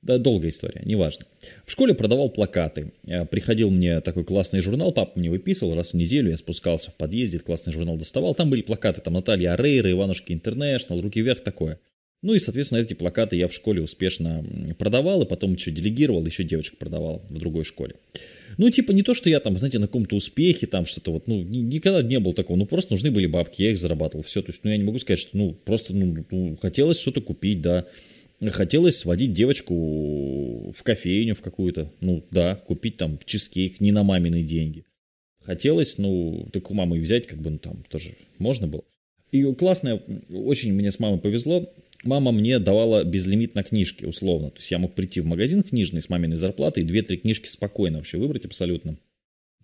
Да, 0.00 0.18
долгая 0.18 0.50
история, 0.50 0.82
неважно. 0.84 1.24
В 1.64 1.72
школе 1.72 1.94
продавал 1.94 2.28
плакаты. 2.28 2.92
А, 3.08 3.24
приходил 3.24 3.70
мне 3.70 4.00
такой 4.00 4.24
классный 4.24 4.60
журнал, 4.60 4.92
папа 4.92 5.18
мне 5.18 5.30
выписывал 5.30 5.74
раз 5.74 5.90
в 5.90 5.94
неделю, 5.94 6.30
я 6.30 6.36
спускался 6.36 6.90
в 6.90 6.94
подъезде, 6.94 7.38
классный 7.38 7.72
журнал 7.72 7.96
доставал. 7.96 8.34
Там 8.34 8.50
были 8.50 8.62
плакаты, 8.62 9.00
там 9.00 9.14
Наталья 9.14 9.54
Арейра, 9.54 9.90
Иванушки 9.90 10.32
Интернешнл, 10.32 11.00
Руки 11.00 11.20
вверх, 11.20 11.40
такое. 11.40 11.80
Ну 12.24 12.32
и, 12.32 12.38
соответственно, 12.38 12.78
эти 12.80 12.94
плакаты 12.94 13.36
я 13.36 13.48
в 13.48 13.52
школе 13.52 13.82
успешно 13.82 14.42
продавал, 14.78 15.20
и 15.22 15.26
потом 15.26 15.52
еще 15.52 15.70
делегировал, 15.70 16.24
еще 16.24 16.42
девочек 16.42 16.78
продавал 16.78 17.22
в 17.28 17.38
другой 17.38 17.64
школе. 17.64 17.96
Ну, 18.56 18.70
типа, 18.70 18.92
не 18.92 19.02
то, 19.02 19.12
что 19.12 19.28
я 19.28 19.40
там, 19.40 19.58
знаете, 19.58 19.78
на 19.78 19.88
каком-то 19.88 20.16
успехе, 20.16 20.66
там 20.66 20.86
что-то 20.86 21.12
вот, 21.12 21.26
ну, 21.26 21.42
никогда 21.42 22.00
не 22.00 22.18
было 22.18 22.32
такого, 22.32 22.56
ну, 22.56 22.64
просто 22.64 22.94
нужны 22.94 23.10
были 23.10 23.26
бабки, 23.26 23.62
я 23.62 23.72
их 23.72 23.78
зарабатывал, 23.78 24.24
все, 24.24 24.40
то 24.40 24.52
есть, 24.52 24.64
ну, 24.64 24.70
я 24.70 24.78
не 24.78 24.84
могу 24.84 24.98
сказать, 25.00 25.18
что, 25.18 25.36
ну, 25.36 25.52
просто, 25.52 25.94
ну, 25.94 26.24
ну 26.30 26.56
хотелось 26.62 26.98
что-то 26.98 27.20
купить, 27.20 27.60
да, 27.60 27.84
хотелось 28.52 28.96
сводить 28.96 29.34
девочку 29.34 30.72
в 30.72 30.82
кофейню 30.82 31.34
в 31.34 31.42
какую-то, 31.42 31.92
ну, 32.00 32.24
да, 32.30 32.54
купить 32.54 32.96
там 32.96 33.18
чизкейк, 33.26 33.80
не 33.80 33.92
на 33.92 34.02
мамины 34.02 34.42
деньги. 34.42 34.84
Хотелось, 35.42 35.98
ну, 35.98 36.48
так 36.54 36.70
у 36.70 36.74
мамы 36.74 37.00
взять, 37.00 37.26
как 37.26 37.38
бы, 37.38 37.50
ну, 37.50 37.58
там 37.58 37.84
тоже 37.90 38.16
можно 38.38 38.66
было. 38.66 38.82
И 39.34 39.42
классно, 39.54 40.00
очень 40.30 40.72
мне 40.72 40.92
с 40.92 41.00
мамой 41.00 41.18
повезло, 41.18 41.68
мама 42.04 42.32
мне 42.32 42.58
давала 42.58 43.04
безлимит 43.04 43.54
на 43.54 43.62
книжки, 43.62 44.04
условно. 44.04 44.50
То 44.50 44.58
есть 44.58 44.70
я 44.70 44.78
мог 44.78 44.94
прийти 44.94 45.20
в 45.20 45.26
магазин 45.26 45.62
книжный 45.62 46.02
с 46.02 46.08
маминой 46.08 46.36
зарплатой 46.36 46.82
и 46.82 46.86
две-три 46.86 47.18
книжки 47.18 47.48
спокойно 47.48 47.98
вообще 47.98 48.18
выбрать 48.18 48.44
абсолютно. 48.44 48.96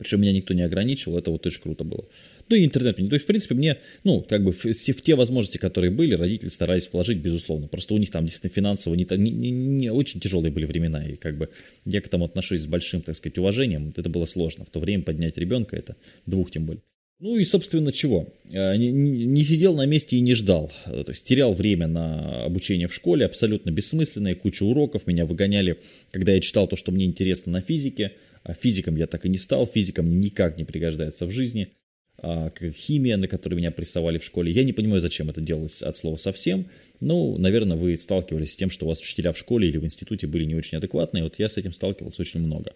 Причем 0.00 0.22
меня 0.22 0.32
никто 0.32 0.54
не 0.54 0.62
ограничивал, 0.62 1.18
это 1.18 1.30
вот 1.30 1.44
очень 1.44 1.60
круто 1.60 1.84
было. 1.84 2.08
Ну 2.48 2.56
и 2.56 2.64
интернет. 2.64 2.96
То 2.96 3.02
есть, 3.02 3.24
в 3.24 3.26
принципе, 3.26 3.54
мне, 3.54 3.76
ну, 4.02 4.22
как 4.22 4.42
бы 4.42 4.52
в, 4.52 4.64
в 4.64 5.02
те 5.02 5.14
возможности, 5.14 5.58
которые 5.58 5.90
были, 5.90 6.14
родители 6.14 6.48
старались 6.48 6.88
вложить, 6.90 7.18
безусловно. 7.18 7.68
Просто 7.68 7.92
у 7.92 7.98
них 7.98 8.10
там 8.10 8.24
действительно 8.24 8.54
финансово 8.54 8.94
не, 8.94 9.06
не, 9.18 9.30
не, 9.30 9.50
не 9.50 9.92
очень 9.92 10.18
тяжелые 10.18 10.50
были 10.50 10.64
времена. 10.64 11.06
И 11.06 11.16
как 11.16 11.36
бы 11.36 11.50
я 11.84 12.00
к 12.00 12.06
этому 12.06 12.24
отношусь 12.24 12.62
с 12.62 12.66
большим, 12.66 13.02
так 13.02 13.14
сказать, 13.14 13.36
уважением. 13.36 13.92
Это 13.94 14.08
было 14.08 14.24
сложно. 14.24 14.64
В 14.64 14.70
то 14.70 14.80
время 14.80 15.02
поднять 15.02 15.36
ребенка, 15.36 15.76
это 15.76 15.96
двух 16.24 16.50
тем 16.50 16.64
более. 16.64 16.82
Ну 17.20 17.36
и, 17.36 17.44
собственно, 17.44 17.92
чего? 17.92 18.32
Э, 18.50 18.76
не, 18.76 19.44
сидел 19.44 19.74
на 19.74 19.84
месте 19.84 20.16
и 20.16 20.20
не 20.20 20.32
ждал. 20.32 20.72
Э, 20.86 21.04
то 21.04 21.12
есть 21.12 21.26
терял 21.26 21.52
время 21.52 21.86
на 21.86 22.44
обучение 22.44 22.88
в 22.88 22.94
школе, 22.94 23.26
абсолютно 23.26 23.70
бессмысленное, 23.70 24.34
куча 24.34 24.62
уроков. 24.62 25.06
Меня 25.06 25.26
выгоняли, 25.26 25.78
когда 26.12 26.32
я 26.32 26.40
читал 26.40 26.66
то, 26.66 26.76
что 26.76 26.92
мне 26.92 27.04
интересно 27.04 27.52
на 27.52 27.60
физике. 27.60 28.12
А 28.42 28.54
физиком 28.54 28.96
я 28.96 29.06
так 29.06 29.26
и 29.26 29.28
не 29.28 29.36
стал, 29.36 29.66
физиком 29.66 30.18
никак 30.18 30.56
не 30.56 30.64
пригождается 30.64 31.26
в 31.26 31.30
жизни. 31.30 31.74
А 32.22 32.50
химия, 32.58 33.18
на 33.18 33.28
которой 33.28 33.56
меня 33.56 33.70
прессовали 33.70 34.16
в 34.16 34.24
школе. 34.24 34.50
Я 34.50 34.64
не 34.64 34.72
понимаю, 34.72 35.02
зачем 35.02 35.28
это 35.28 35.42
делалось 35.42 35.82
от 35.82 35.98
слова 35.98 36.16
совсем. 36.16 36.68
Ну, 37.00 37.36
наверное, 37.36 37.76
вы 37.76 37.98
сталкивались 37.98 38.52
с 38.52 38.56
тем, 38.56 38.70
что 38.70 38.86
у 38.86 38.88
вас 38.88 38.98
учителя 38.98 39.32
в 39.32 39.38
школе 39.38 39.68
или 39.68 39.76
в 39.76 39.84
институте 39.84 40.26
были 40.26 40.44
не 40.44 40.54
очень 40.54 40.78
адекватные. 40.78 41.24
Вот 41.24 41.38
я 41.38 41.50
с 41.50 41.58
этим 41.58 41.74
сталкивался 41.74 42.22
очень 42.22 42.40
много. 42.40 42.72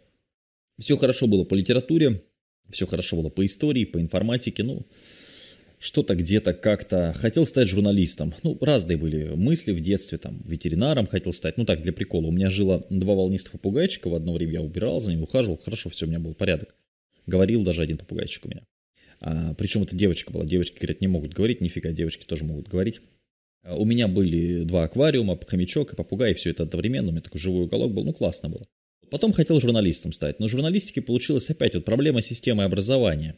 Все 0.78 0.98
хорошо 0.98 1.28
было 1.28 1.44
по 1.44 1.54
литературе, 1.54 2.22
все 2.70 2.86
хорошо 2.86 3.16
было 3.16 3.28
по 3.28 3.44
истории, 3.44 3.84
по 3.84 4.00
информатике, 4.00 4.62
ну, 4.62 4.86
что-то 5.84 6.14
где-то 6.14 6.54
как-то. 6.54 7.12
Хотел 7.12 7.44
стать 7.44 7.68
журналистом. 7.68 8.32
Ну, 8.42 8.56
разные 8.60 8.96
были 8.96 9.34
мысли 9.34 9.72
в 9.72 9.80
детстве, 9.80 10.16
там, 10.16 10.40
ветеринаром 10.46 11.06
хотел 11.06 11.32
стать. 11.32 11.58
Ну, 11.58 11.66
так, 11.66 11.82
для 11.82 11.92
прикола. 11.92 12.28
У 12.28 12.32
меня 12.32 12.48
жило 12.48 12.86
два 12.88 13.14
волнистых 13.14 13.52
попугайчика. 13.52 14.08
В 14.08 14.14
одно 14.14 14.32
время 14.32 14.52
я 14.54 14.62
убирал 14.62 14.98
за 14.98 15.10
ним, 15.10 15.22
ухаживал. 15.22 15.58
Хорошо, 15.58 15.90
все, 15.90 16.06
у 16.06 16.08
меня 16.08 16.20
был 16.20 16.34
порядок. 16.34 16.74
Говорил 17.26 17.64
даже 17.64 17.82
один 17.82 17.98
попугайчик 17.98 18.46
у 18.46 18.48
меня. 18.48 18.62
А, 19.20 19.54
причем 19.54 19.82
это 19.82 19.94
девочка 19.94 20.32
была. 20.32 20.46
Девочки, 20.46 20.78
говорят, 20.78 21.02
не 21.02 21.06
могут 21.06 21.34
говорить, 21.34 21.60
нифига, 21.60 21.92
девочки 21.92 22.24
тоже 22.24 22.44
могут 22.44 22.68
говорить. 22.68 23.02
А, 23.62 23.76
у 23.76 23.84
меня 23.84 24.08
были 24.08 24.64
два 24.64 24.84
аквариума, 24.84 25.38
хомячок 25.46 25.92
и 25.92 25.96
попугай, 25.96 26.30
и 26.30 26.34
все 26.34 26.50
это 26.50 26.62
одновременно. 26.62 27.08
У 27.08 27.12
меня 27.12 27.20
такой 27.20 27.40
живой 27.40 27.64
уголок 27.64 27.92
был, 27.92 28.04
ну 28.04 28.14
классно 28.14 28.48
было. 28.48 28.64
Потом 29.14 29.32
хотел 29.32 29.60
журналистом 29.60 30.12
стать, 30.12 30.40
но 30.40 30.48
в 30.48 30.50
журналистике 30.50 31.00
получилось 31.00 31.48
опять 31.48 31.76
вот 31.76 31.84
проблема 31.84 32.20
системы 32.20 32.64
образования. 32.64 33.36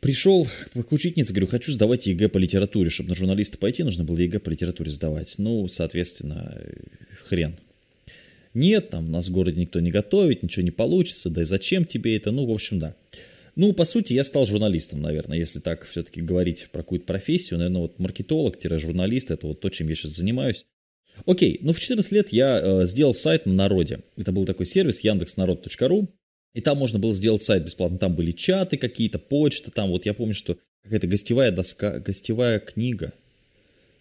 Пришел 0.00 0.46
к 0.74 0.92
учительнице, 0.92 1.32
говорю, 1.32 1.46
хочу 1.46 1.72
сдавать 1.72 2.06
ЕГЭ 2.06 2.28
по 2.28 2.36
литературе. 2.36 2.90
Чтобы 2.90 3.08
на 3.08 3.14
журналиста 3.14 3.56
пойти, 3.56 3.84
нужно 3.84 4.04
было 4.04 4.18
ЕГЭ 4.18 4.40
по 4.40 4.50
литературе 4.50 4.90
сдавать. 4.90 5.34
Ну, 5.38 5.66
соответственно, 5.68 6.60
хрен. 7.26 7.56
Нет, 8.52 8.90
там 8.90 9.10
нас 9.10 9.28
в 9.28 9.32
городе 9.32 9.62
никто 9.62 9.80
не 9.80 9.90
готовит, 9.90 10.42
ничего 10.42 10.62
не 10.62 10.70
получится, 10.70 11.30
да 11.30 11.40
и 11.40 11.46
зачем 11.46 11.86
тебе 11.86 12.14
это? 12.14 12.30
Ну, 12.30 12.44
в 12.44 12.50
общем, 12.50 12.78
да. 12.78 12.94
Ну, 13.56 13.72
по 13.72 13.86
сути, 13.86 14.12
я 14.12 14.24
стал 14.24 14.44
журналистом, 14.44 15.00
наверное, 15.00 15.38
если 15.38 15.58
так 15.58 15.86
все-таки 15.86 16.20
говорить 16.20 16.68
про 16.70 16.82
какую-то 16.82 17.06
профессию. 17.06 17.56
Наверное, 17.56 17.80
вот 17.80 17.98
маркетолог-журналист, 17.98 19.30
это 19.30 19.46
вот 19.46 19.60
то, 19.60 19.70
чем 19.70 19.88
я 19.88 19.94
сейчас 19.94 20.10
занимаюсь. 20.10 20.66
Окей, 21.26 21.58
ну 21.62 21.72
в 21.72 21.80
14 21.80 22.12
лет 22.12 22.28
я 22.30 22.60
э, 22.60 22.84
сделал 22.86 23.14
сайт 23.14 23.46
на 23.46 23.52
народе. 23.52 24.00
Это 24.16 24.32
был 24.32 24.44
такой 24.44 24.66
сервис 24.66 25.00
яндекснарод.ру. 25.00 26.08
И 26.54 26.60
там 26.60 26.78
можно 26.78 26.98
было 26.98 27.12
сделать 27.12 27.42
сайт 27.42 27.64
бесплатно. 27.64 27.98
Там 27.98 28.14
были 28.14 28.30
чаты 28.30 28.76
какие-то, 28.76 29.18
почта. 29.18 29.70
Там 29.70 29.90
вот 29.90 30.06
я 30.06 30.14
помню, 30.14 30.34
что 30.34 30.56
какая-то 30.82 31.06
гостевая 31.06 31.50
доска, 31.50 31.98
гостевая 31.98 32.60
книга. 32.60 33.12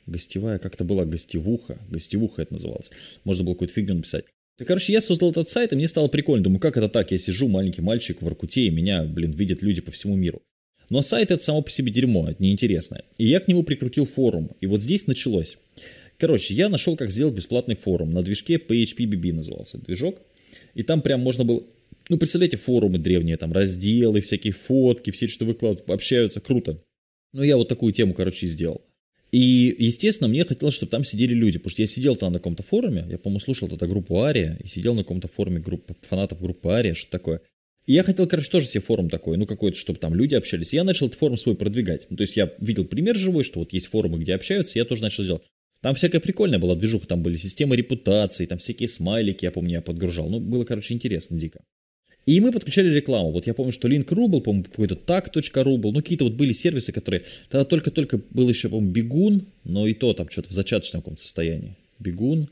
Гостевая, 0.05 0.59
как-то 0.59 0.83
была 0.83 1.05
гостевуха. 1.05 1.79
Гостевуха 1.89 2.41
это 2.41 2.53
называлось. 2.53 2.91
Можно 3.23 3.45
было 3.45 3.53
какую-то 3.53 3.73
фигню 3.73 3.95
написать. 3.95 4.25
Да, 4.59 4.65
короче, 4.65 4.93
я 4.93 5.01
создал 5.01 5.31
этот 5.31 5.49
сайт, 5.49 5.73
и 5.73 5.75
мне 5.75 5.87
стало 5.87 6.09
прикольно. 6.09 6.43
Думаю, 6.43 6.59
как 6.59 6.77
это 6.77 6.89
так? 6.89 7.11
Я 7.11 7.17
сижу, 7.17 7.47
маленький 7.47 7.81
мальчик 7.81 8.21
в 8.21 8.27
Иркуте, 8.27 8.65
и 8.65 8.69
меня, 8.69 9.03
блин, 9.03 9.31
видят 9.31 9.63
люди 9.63 9.81
по 9.81 9.89
всему 9.89 10.15
миру. 10.15 10.43
Но 10.89 11.01
сайт 11.01 11.31
это 11.31 11.43
само 11.43 11.63
по 11.63 11.71
себе 11.71 11.91
дерьмо, 11.91 12.29
это 12.29 12.43
неинтересно. 12.43 13.01
И 13.17 13.25
я 13.25 13.39
к 13.39 13.47
нему 13.47 13.63
прикрутил 13.63 14.05
форум. 14.05 14.51
И 14.61 14.67
вот 14.67 14.83
здесь 14.83 15.07
началось. 15.07 15.57
Короче, 16.17 16.53
я 16.53 16.69
нашел, 16.69 16.95
как 16.95 17.11
сделать 17.11 17.35
бесплатный 17.35 17.75
форум. 17.75 18.13
На 18.13 18.23
движке 18.23 18.55
PHPBB 18.55 19.33
назывался 19.33 19.77
движок. 19.77 20.21
И 20.73 20.83
там 20.83 21.01
прям 21.01 21.19
можно 21.19 21.43
было... 21.43 21.63
Ну, 22.09 22.17
представляете, 22.17 22.57
форумы 22.57 22.97
древние, 22.97 23.37
там 23.37 23.53
разделы, 23.53 24.21
всякие 24.21 24.53
фотки, 24.53 25.11
все 25.11 25.27
что 25.27 25.45
выкладывают, 25.45 25.89
общаются, 25.89 26.41
круто. 26.41 26.83
Ну, 27.31 27.43
я 27.43 27.55
вот 27.57 27.69
такую 27.69 27.93
тему, 27.93 28.13
короче, 28.13 28.47
сделал. 28.47 28.81
И, 29.31 29.75
естественно, 29.79 30.27
мне 30.27 30.43
хотелось, 30.43 30.75
чтобы 30.75 30.91
там 30.91 31.03
сидели 31.03 31.33
люди, 31.33 31.57
потому 31.57 31.71
что 31.71 31.81
я 31.81 31.87
сидел 31.87 32.15
там 32.15 32.33
на 32.33 32.39
каком-то 32.39 32.61
форуме, 32.61 33.05
я, 33.09 33.17
по-моему, 33.17 33.39
слушал 33.39 33.67
тогда 33.67 33.87
группу 33.87 34.21
Ария, 34.21 34.59
и 34.63 34.67
сидел 34.67 34.93
на 34.93 35.01
каком-то 35.01 35.27
форуме 35.27 35.59
группы, 35.59 35.95
фанатов 36.01 36.39
группы 36.39 36.69
Ария, 36.69 36.93
что 36.93 37.09
такое. 37.09 37.41
И 37.85 37.93
я 37.93 38.03
хотел, 38.03 38.27
короче, 38.27 38.51
тоже 38.51 38.67
себе 38.67 38.81
форум 38.81 39.09
такой, 39.09 39.37
ну, 39.37 39.45
какой-то, 39.45 39.77
чтобы 39.77 39.97
там 39.97 40.13
люди 40.13 40.35
общались. 40.35 40.73
И 40.73 40.75
я 40.75 40.83
начал 40.83 41.07
этот 41.07 41.17
форум 41.17 41.37
свой 41.37 41.55
продвигать. 41.55 42.05
Ну, 42.09 42.17
то 42.17 42.21
есть 42.21 42.37
я 42.37 42.53
видел 42.59 42.85
пример 42.85 43.15
живой, 43.15 43.43
что 43.43 43.59
вот 43.59 43.73
есть 43.73 43.87
форумы, 43.87 44.19
где 44.19 44.35
общаются, 44.35 44.77
я 44.77 44.85
тоже 44.85 45.01
начал 45.01 45.23
делать. 45.23 45.43
Там 45.83 45.95
всякая 45.95 46.21
прикольная 46.21 46.59
была 46.59 46.75
движуха, 46.75 47.05
там 47.05 47.21
были 47.21 47.35
системы 47.35 47.75
репутации, 47.75 48.45
там 48.45 48.57
всякие 48.57 48.87
смайлики, 48.87 49.43
я 49.43 49.51
помню, 49.51 49.73
я 49.73 49.81
подгружал. 49.81 50.29
Ну, 50.29 50.39
было, 50.39 50.63
короче, 50.63 50.93
интересно 50.93 51.37
дико. 51.37 51.59
И 52.25 52.39
мы 52.39 52.53
подключали 52.53 52.87
рекламу. 52.87 53.31
Вот 53.31 53.47
я 53.47 53.53
помню, 53.53 53.73
что 53.73 53.89
Link.ru 53.89 54.29
был, 54.29 54.39
по-моему, 54.39 54.63
какой-то 54.63 54.95
так.ru 54.95 55.77
был. 55.77 55.91
Ну, 55.91 55.99
какие-то 55.99 56.23
вот 56.23 56.35
были 56.35 56.53
сервисы, 56.53 56.93
которые... 56.93 57.23
Тогда 57.49 57.65
только-только 57.65 58.21
был 58.29 58.47
еще, 58.47 58.69
по-моему, 58.69 58.93
Бегун, 58.93 59.45
но 59.65 59.85
и 59.85 59.93
то 59.93 60.13
там 60.13 60.29
что-то 60.29 60.47
в 60.49 60.53
зачаточном 60.53 61.01
каком-то 61.01 61.21
состоянии. 61.21 61.75
Бегун. 61.99 62.47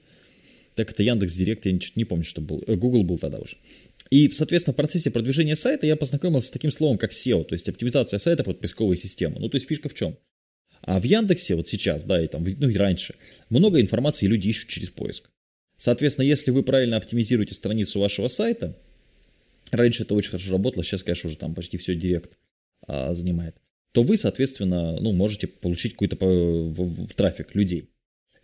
Так 0.75 0.91
это 0.91 1.01
Яндекс 1.01 1.33
Директ, 1.33 1.65
я 1.65 1.71
не, 1.71 1.79
не 1.95 2.03
помню, 2.03 2.25
что 2.25 2.41
был. 2.41 2.61
Э, 2.67 2.75
Google 2.75 3.03
был 3.03 3.17
тогда 3.17 3.39
уже. 3.39 3.55
И, 4.09 4.29
соответственно, 4.31 4.73
в 4.73 4.75
процессе 4.75 5.09
продвижения 5.09 5.55
сайта 5.55 5.87
я 5.87 5.95
познакомился 5.95 6.49
с 6.49 6.51
таким 6.51 6.71
словом, 6.71 6.97
как 6.97 7.13
SEO, 7.13 7.45
то 7.45 7.55
есть 7.55 7.69
оптимизация 7.69 8.17
сайта 8.17 8.43
под 8.43 8.59
поисковые 8.59 8.97
системы. 8.97 9.37
Ну, 9.39 9.47
то 9.47 9.55
есть 9.55 9.69
фишка 9.69 9.87
в 9.87 9.93
чем? 9.93 10.17
А 10.81 10.99
в 10.99 11.03
Яндексе 11.03 11.55
вот 11.55 11.67
сейчас, 11.67 12.03
да, 12.03 12.23
и 12.23 12.27
там, 12.27 12.43
ну 12.43 12.69
и 12.69 12.75
раньше, 12.75 13.15
много 13.49 13.79
информации 13.79 14.25
люди 14.27 14.49
ищут 14.49 14.69
через 14.69 14.89
поиск. 14.89 15.29
Соответственно, 15.77 16.25
если 16.25 16.51
вы 16.51 16.63
правильно 16.63 16.97
оптимизируете 16.97 17.55
страницу 17.55 17.99
вашего 17.99 18.27
сайта, 18.27 18.77
раньше 19.71 20.03
это 20.03 20.13
очень 20.15 20.31
хорошо 20.31 20.51
работало, 20.53 20.83
сейчас, 20.83 21.03
конечно, 21.03 21.27
уже 21.27 21.37
там 21.37 21.55
почти 21.55 21.77
все 21.77 21.95
директ 21.95 22.37
а, 22.87 23.13
занимает, 23.13 23.55
то 23.91 24.03
вы, 24.03 24.17
соответственно, 24.17 24.99
ну, 24.99 25.11
можете 25.11 25.47
получить 25.47 25.93
какой-то 25.93 26.17
трафик 27.15 27.55
людей. 27.55 27.89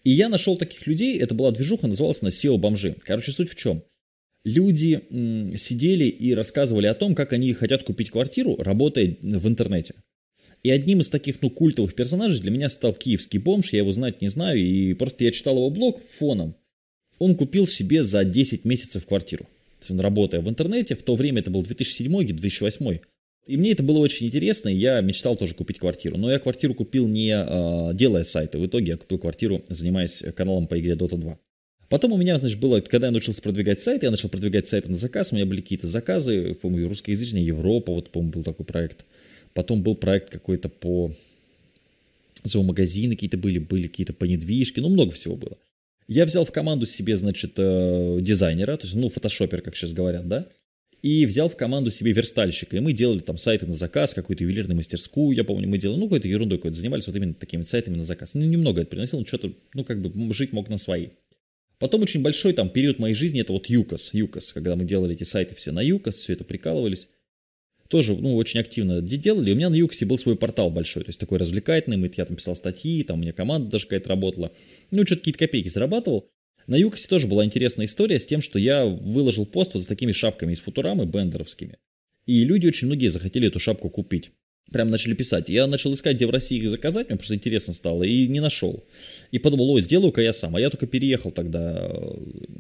И 0.03 0.11
я 0.11 0.29
нашел 0.29 0.57
таких 0.57 0.85
людей, 0.87 1.19
это 1.19 1.35
была 1.35 1.51
движуха, 1.51 1.87
называлась 1.87 2.21
она 2.21 2.29
SEO-бомжи. 2.29 2.97
Короче, 3.03 3.31
суть 3.31 3.49
в 3.49 3.55
чем? 3.55 3.83
Люди 4.43 5.03
м, 5.09 5.57
сидели 5.57 6.05
и 6.05 6.33
рассказывали 6.33 6.87
о 6.87 6.93
том, 6.93 7.13
как 7.13 7.33
они 7.33 7.53
хотят 7.53 7.83
купить 7.83 8.11
квартиру, 8.11 8.55
работая 8.57 9.17
в 9.21 9.47
интернете. 9.47 9.95
И 10.63 10.69
одним 10.69 11.01
из 11.01 11.09
таких, 11.09 11.41
ну, 11.41 11.49
культовых 11.49 11.93
персонажей 11.93 12.41
для 12.41 12.51
меня 12.51 12.69
стал 12.69 12.93
киевский 12.93 13.39
бомж, 13.39 13.73
я 13.73 13.79
его 13.79 13.91
знать 13.91 14.21
не 14.21 14.27
знаю, 14.27 14.59
и 14.59 14.93
просто 14.93 15.23
я 15.23 15.31
читал 15.31 15.55
его 15.55 15.69
блог 15.69 16.01
фоном. 16.17 16.55
Он 17.19 17.35
купил 17.35 17.67
себе 17.67 18.03
за 18.03 18.23
10 18.23 18.65
месяцев 18.65 19.05
квартиру. 19.05 19.47
Работая 19.89 20.41
в 20.41 20.49
интернете, 20.49 20.95
в 20.95 21.03
то 21.03 21.15
время 21.15 21.39
это 21.39 21.51
был 21.51 21.63
2007 21.63 22.23
или 22.23 22.31
2008. 22.31 22.99
И 23.47 23.55
мне 23.55 23.71
это 23.71 23.81
было 23.81 23.99
очень 23.99 24.27
интересно, 24.27 24.69
и 24.69 24.75
я 24.75 24.99
мечтал 24.99 25.37
тоже 25.37 25.53
купить 25.53 25.79
квартиру. 25.79 26.17
Но 26.17 26.29
я 26.29 26.39
квартиру 26.39 26.73
купил 26.73 27.07
не 27.07 27.31
э, 27.31 27.93
делая 27.93 28.23
сайты, 28.23 28.59
в 28.59 28.65
итоге 28.65 28.91
я 28.91 28.97
купил 28.97 29.19
квартиру, 29.19 29.63
занимаясь 29.69 30.21
каналом 30.35 30.67
по 30.67 30.77
игре 30.77 30.93
Dota 30.93 31.17
2. 31.17 31.39
Потом 31.87 32.11
у 32.11 32.17
меня, 32.17 32.37
значит, 32.37 32.59
было, 32.59 32.81
когда 32.81 33.07
я 33.07 33.11
научился 33.11 33.41
продвигать 33.41 33.79
сайты, 33.79 34.07
я 34.07 34.11
начал 34.11 34.27
продвигать 34.27 34.67
сайты 34.67 34.89
на 34.89 34.97
заказ, 34.97 35.31
у 35.31 35.35
меня 35.35 35.45
были 35.45 35.61
какие-то 35.61 35.87
заказы, 35.87 36.55
по-моему, 36.55 36.89
русскоязычная 36.89 37.41
Европа, 37.41 37.93
вот, 37.93 38.11
по-моему, 38.11 38.33
был 38.33 38.43
такой 38.43 38.65
проект– 38.65 39.05
Потом 39.57 39.81
был 39.81 39.95
проект 39.95 40.29
какой-то 40.29 40.69
по 40.69 41.11
зоомагазины 42.43 43.15
какие-то 43.15 43.39
были, 43.39 43.57
были 43.57 43.87
какие-то 43.87 44.13
по 44.13 44.25
недвижке, 44.25 44.81
ну, 44.81 44.89
много 44.89 45.13
всего 45.13 45.35
было. 45.35 45.57
Я 46.07 46.25
взял 46.25 46.45
в 46.45 46.51
команду 46.51 46.85
себе, 46.85 47.17
значит, 47.17 47.53
э, 47.57 48.19
дизайнера, 48.21 48.77
то 48.77 48.85
есть, 48.85 48.95
ну, 48.95 49.09
фотошопер, 49.09 49.63
как 49.63 49.75
сейчас 49.75 49.93
говорят, 49.93 50.27
да, 50.27 50.47
и 51.01 51.25
взял 51.25 51.49
в 51.49 51.57
команду 51.57 51.89
себе 51.89 52.11
верстальщика, 52.11 52.77
и 52.77 52.81
мы 52.81 52.93
делали 52.93 53.17
там 53.17 53.39
сайты 53.39 53.65
на 53.65 53.73
заказ, 53.73 54.13
какую-то 54.13 54.43
ювелирную 54.43 54.75
мастерскую, 54.75 55.35
я 55.35 55.43
помню, 55.43 55.67
мы 55.67 55.79
делали, 55.79 56.01
ну, 56.01 56.05
какой-то 56.05 56.27
ерундой 56.27 56.59
какой-то 56.59 56.77
занимались, 56.77 57.07
вот 57.07 57.15
именно 57.15 57.33
такими 57.33 57.63
сайтами 57.63 57.95
на 57.95 58.03
заказ. 58.03 58.35
Ну, 58.35 58.41
немного 58.41 58.81
это 58.81 58.91
приносил, 58.91 59.17
но 59.17 59.25
что-то, 59.25 59.51
ну, 59.73 59.83
как 59.83 60.03
бы 60.03 60.33
жить 60.35 60.53
мог 60.53 60.69
на 60.69 60.77
свои. 60.77 61.07
Потом 61.79 62.03
очень 62.03 62.21
большой 62.21 62.53
там 62.53 62.69
период 62.69 62.99
моей 62.99 63.15
жизни, 63.15 63.41
это 63.41 63.53
вот 63.53 63.65
ЮКОС, 63.65 64.13
ЮКОС, 64.13 64.53
когда 64.53 64.75
мы 64.75 64.85
делали 64.85 65.15
эти 65.15 65.23
сайты 65.23 65.55
все 65.55 65.71
на 65.71 65.81
ЮКОС, 65.81 66.17
все 66.17 66.33
это 66.33 66.43
прикалывались 66.43 67.07
тоже, 67.87 68.15
ну, 68.15 68.35
очень 68.35 68.59
активно 68.59 69.01
делали. 69.01 69.51
У 69.51 69.55
меня 69.55 69.69
на 69.69 69.75
Юкосе 69.75 70.05
был 70.05 70.17
свой 70.17 70.35
портал 70.35 70.69
большой, 70.69 71.03
то 71.03 71.09
есть 71.09 71.19
такой 71.19 71.37
развлекательный, 71.37 72.11
я 72.15 72.25
там 72.25 72.35
писал 72.35 72.55
статьи, 72.55 73.03
там 73.03 73.19
у 73.19 73.21
меня 73.21 73.33
команда 73.33 73.69
даже 73.69 73.85
какая-то 73.85 74.09
работала. 74.09 74.51
Ну, 74.91 75.05
что-то 75.05 75.19
какие-то 75.19 75.39
копейки 75.39 75.69
зарабатывал. 75.69 76.29
На 76.67 76.75
Юкосе 76.75 77.07
тоже 77.07 77.27
была 77.27 77.45
интересная 77.45 77.85
история 77.85 78.19
с 78.19 78.25
тем, 78.25 78.41
что 78.41 78.59
я 78.59 78.85
выложил 78.85 79.45
пост 79.45 79.73
вот 79.73 79.83
с 79.83 79.87
такими 79.87 80.11
шапками 80.11 80.51
из 80.53 80.59
Футурамы, 80.59 81.05
бендеровскими. 81.05 81.77
И 82.25 82.43
люди 82.43 82.67
очень 82.67 82.87
многие 82.87 83.07
захотели 83.07 83.47
эту 83.47 83.59
шапку 83.59 83.89
купить. 83.89 84.31
Прям 84.71 84.89
начали 84.89 85.13
писать. 85.13 85.47
Я 85.47 85.65
начал 85.65 85.93
искать, 85.93 86.17
где 86.17 86.27
в 86.27 86.29
России 86.29 86.57
их 86.57 86.69
заказать, 86.69 87.07
мне 87.07 87.17
просто 87.17 87.35
интересно 87.35 87.73
стало, 87.73 88.03
и 88.03 88.27
не 88.27 88.41
нашел. 88.41 88.83
И 89.31 89.39
подумал, 89.39 89.69
ой, 89.71 89.81
сделаю-ка 89.81 90.21
я 90.21 90.33
сам. 90.33 90.57
А 90.57 90.59
я 90.59 90.69
только 90.69 90.87
переехал 90.87 91.31
тогда, 91.31 91.89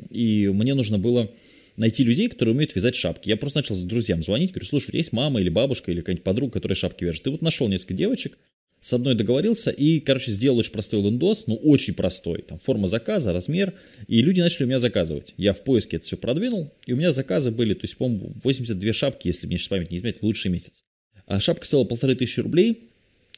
и 0.09 0.47
мне 0.47 0.73
нужно 0.73 0.97
было 0.97 1.29
найти 1.77 2.03
людей, 2.03 2.27
которые 2.27 2.53
умеют 2.53 2.75
вязать 2.75 2.95
шапки. 2.95 3.29
Я 3.29 3.37
просто 3.37 3.59
начал 3.59 3.75
с 3.75 3.83
друзьям 3.83 4.21
звонить, 4.21 4.51
говорю, 4.51 4.65
слушай, 4.65 4.95
есть 4.95 5.13
мама 5.13 5.39
или 5.39 5.49
бабушка 5.49 5.91
или 5.91 5.99
какая-нибудь 5.99 6.23
подруга, 6.23 6.53
которая 6.53 6.75
шапки 6.75 7.05
вяжет. 7.05 7.25
И 7.27 7.29
вот 7.29 7.41
нашел 7.41 7.67
несколько 7.67 7.93
девочек, 7.93 8.37
с 8.79 8.93
одной 8.93 9.15
договорился 9.15 9.71
и, 9.71 9.99
короче, 9.99 10.31
сделал 10.31 10.57
очень 10.57 10.71
простой 10.71 11.01
лендос, 11.01 11.47
ну, 11.47 11.55
очень 11.55 11.93
простой. 11.93 12.41
Там 12.41 12.59
форма 12.59 12.87
заказа, 12.87 13.33
размер, 13.33 13.73
и 14.07 14.21
люди 14.21 14.41
начали 14.41 14.63
у 14.63 14.67
меня 14.67 14.79
заказывать. 14.79 15.33
Я 15.37 15.53
в 15.53 15.63
поиске 15.63 15.97
это 15.97 16.05
все 16.05 16.17
продвинул, 16.17 16.71
и 16.85 16.93
у 16.93 16.95
меня 16.95 17.11
заказы 17.11 17.51
были, 17.51 17.73
то 17.73 17.85
есть, 17.85 17.97
по-моему, 17.97 18.33
82 18.43 18.93
шапки, 18.93 19.27
если 19.27 19.47
мне 19.47 19.57
сейчас 19.57 19.69
память 19.69 19.91
не 19.91 19.97
изменяет, 19.97 20.21
в 20.21 20.23
лучший 20.23 20.51
месяц. 20.51 20.83
А 21.25 21.39
шапка 21.39 21.65
стоила 21.65 21.83
полторы 21.83 22.15
тысячи 22.15 22.39
рублей, 22.39 22.89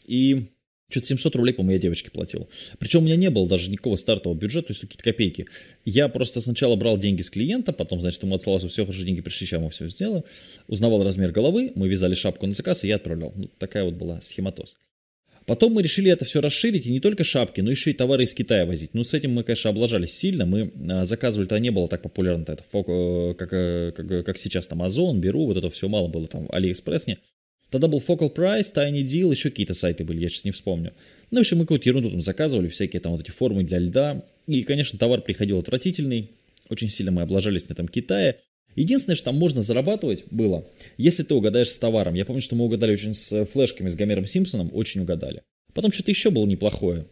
и 0.06 0.48
что-то 0.90 1.08
700 1.08 1.36
рублей, 1.36 1.54
по-моему, 1.54 1.74
я 1.74 1.80
девочке 1.80 2.12
платил. 2.12 2.50
Причем 2.80 3.02
у 3.02 3.06
меня 3.06 3.16
не 3.16 3.30
было 3.30 3.48
даже 3.48 3.70
никакого 3.70 3.96
стартового 3.96 4.38
бюджета, 4.38 4.68
то 4.68 4.72
есть 4.72 4.82
какие-то 4.82 5.04
копейки. 5.04 5.46
Я 5.86 6.08
просто 6.08 6.42
сначала 6.42 6.76
брал 6.76 6.98
деньги 6.98 7.22
с 7.22 7.30
клиента, 7.30 7.74
потом, 7.74 8.02
значит, 8.02 8.22
ему 8.24 8.36
отсылался, 8.36 8.68
все 8.70 8.86
хорошо, 8.86 9.04
деньги 9.04 9.22
пришли, 9.22 9.46
сейчас 9.46 9.62
мы 9.62 9.70
все 9.70 9.88
сделаем. 9.88 10.24
Узнавал 10.68 11.04
размер 11.04 11.32
головы, 11.32 11.72
мы 11.76 11.88
вязали 11.88 12.16
шапку 12.16 12.48
на 12.48 12.54
заказ, 12.54 12.84
и 12.84 12.88
я 12.88 12.96
отправлял. 12.96 13.32
Ну, 13.36 13.50
такая 13.58 13.84
вот 13.84 13.94
была 13.94 14.20
схематоз. 14.22 14.76
Потом 15.50 15.74
мы 15.74 15.82
решили 15.82 16.12
это 16.12 16.26
все 16.26 16.42
расширить, 16.42 16.86
и 16.86 16.92
не 16.92 17.00
только 17.00 17.24
шапки, 17.24 17.62
но 17.62 17.72
еще 17.72 17.90
и 17.90 17.94
товары 17.96 18.24
из 18.24 18.36
Китая 18.36 18.68
возить. 18.68 18.94
Ну, 18.94 19.04
с 19.04 19.16
этим 19.16 19.34
мы, 19.34 19.44
конечно, 19.44 19.72
облажались 19.72 20.16
сильно. 20.16 20.46
Мы 20.46 20.72
а, 20.92 21.06
заказывали, 21.06 21.48
тогда 21.48 21.60
не 21.60 21.72
было 21.72 21.88
так 21.88 22.04
популярно, 22.04 22.44
это, 22.44 22.64
э, 22.72 23.34
как, 23.34 23.50
э, 23.52 23.92
как, 23.96 24.26
как 24.28 24.38
сейчас 24.38 24.68
там 24.68 24.84
Озон, 24.84 25.20
Беру, 25.20 25.48
вот 25.48 25.58
это 25.58 25.72
все 25.72 25.88
мало 25.88 26.08
было 26.08 26.28
там, 26.28 26.48
Алиэкспресс 26.52 27.08
не. 27.08 27.18
Тогда 27.70 27.88
был 27.88 28.04
Focal 28.06 28.34
Price, 28.34 28.74
Tiny 28.74 29.04
Deal, 29.04 29.30
еще 29.32 29.50
какие-то 29.50 29.74
сайты 29.74 30.04
были, 30.04 30.20
я 30.22 30.30
сейчас 30.30 30.46
не 30.46 30.52
вспомню. 30.52 30.94
Ну, 31.32 31.38
в 31.38 31.42
общем, 31.42 31.58
мы 31.58 31.66
какую-то 31.66 31.88
ерунду 31.88 32.10
там 32.10 32.22
заказывали, 32.22 32.68
всякие 32.68 33.00
там 33.00 33.12
вот 33.12 33.22
эти 33.22 33.32
формы 33.32 33.64
для 33.64 33.78
льда. 33.78 34.24
И, 34.48 34.64
конечно, 34.64 34.98
товар 34.98 35.22
приходил 35.22 35.60
отвратительный. 35.60 36.32
Очень 36.70 36.90
сильно 36.90 37.12
мы 37.12 37.22
облажались 37.22 37.70
на 37.70 37.74
этом 37.74 37.88
Китае. 37.88 38.38
Единственное, 38.76 39.16
что 39.16 39.26
там 39.26 39.36
можно 39.36 39.62
зарабатывать 39.62 40.24
было, 40.32 40.66
если 40.98 41.24
ты 41.24 41.34
угадаешь 41.34 41.70
с 41.70 41.78
товаром. 41.78 42.14
Я 42.14 42.26
помню, 42.26 42.42
что 42.42 42.56
мы 42.56 42.66
угадали 42.66 42.94
очень 42.94 43.14
с 43.14 43.46
флешками, 43.46 43.90
с 43.90 43.96
Гомером 43.96 44.26
Симпсоном, 44.26 44.70
очень 44.74 45.02
угадали. 45.02 45.42
Потом 45.74 45.92
что-то 45.92 46.12
еще 46.12 46.30
было 46.30 46.46
неплохое. 46.46 47.06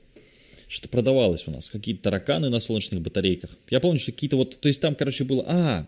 Что-то 0.67 0.89
продавалось 0.89 1.47
у 1.47 1.51
нас. 1.51 1.69
Какие-то 1.69 2.03
тараканы 2.03 2.49
на 2.49 2.59
солнечных 2.59 3.01
батарейках. 3.01 3.51
Я 3.69 3.79
помню, 3.79 3.99
что 3.99 4.11
какие-то 4.11 4.37
вот... 4.37 4.59
То 4.59 4.67
есть 4.67 4.81
там, 4.81 4.95
короче, 4.95 5.23
было... 5.23 5.43
А, 5.47 5.87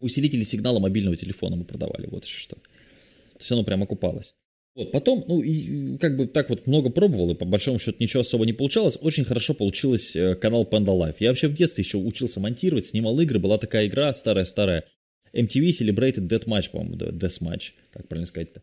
усилители 0.00 0.42
сигнала 0.42 0.78
мобильного 0.78 1.16
телефона 1.16 1.56
мы 1.56 1.64
продавали. 1.64 2.06
Вот 2.06 2.24
еще 2.24 2.38
что. 2.38 2.56
То 2.56 2.60
есть 3.42 3.52
оно 3.52 3.64
прям 3.64 3.82
окупалось. 3.82 4.34
Вот, 4.74 4.90
потом, 4.90 5.24
ну, 5.28 5.42
и, 5.42 5.98
как 5.98 6.16
бы 6.16 6.26
так 6.26 6.48
вот 6.48 6.66
много 6.66 6.88
пробовал, 6.88 7.30
и 7.30 7.34
по 7.34 7.44
большому 7.44 7.78
счету 7.78 7.98
ничего 8.00 8.22
особо 8.22 8.46
не 8.46 8.54
получалось. 8.54 8.96
Очень 9.00 9.24
хорошо 9.24 9.52
получилось 9.52 10.16
э, 10.16 10.34
канал 10.34 10.66
Panda 10.70 10.96
Life. 10.96 11.16
Я 11.18 11.28
вообще 11.28 11.48
в 11.48 11.54
детстве 11.54 11.84
еще 11.84 11.98
учился 11.98 12.40
монтировать, 12.40 12.86
снимал 12.86 13.20
игры. 13.20 13.38
Была 13.38 13.58
такая 13.58 13.86
игра 13.86 14.12
старая-старая. 14.14 14.84
MTV 15.34 15.70
Celebrated 15.70 16.26
Deathmatch, 16.26 16.70
по-моему, 16.70 16.96
Deathmatch, 16.96 17.72
как 17.90 18.08
правильно 18.08 18.26
сказать-то. 18.26 18.62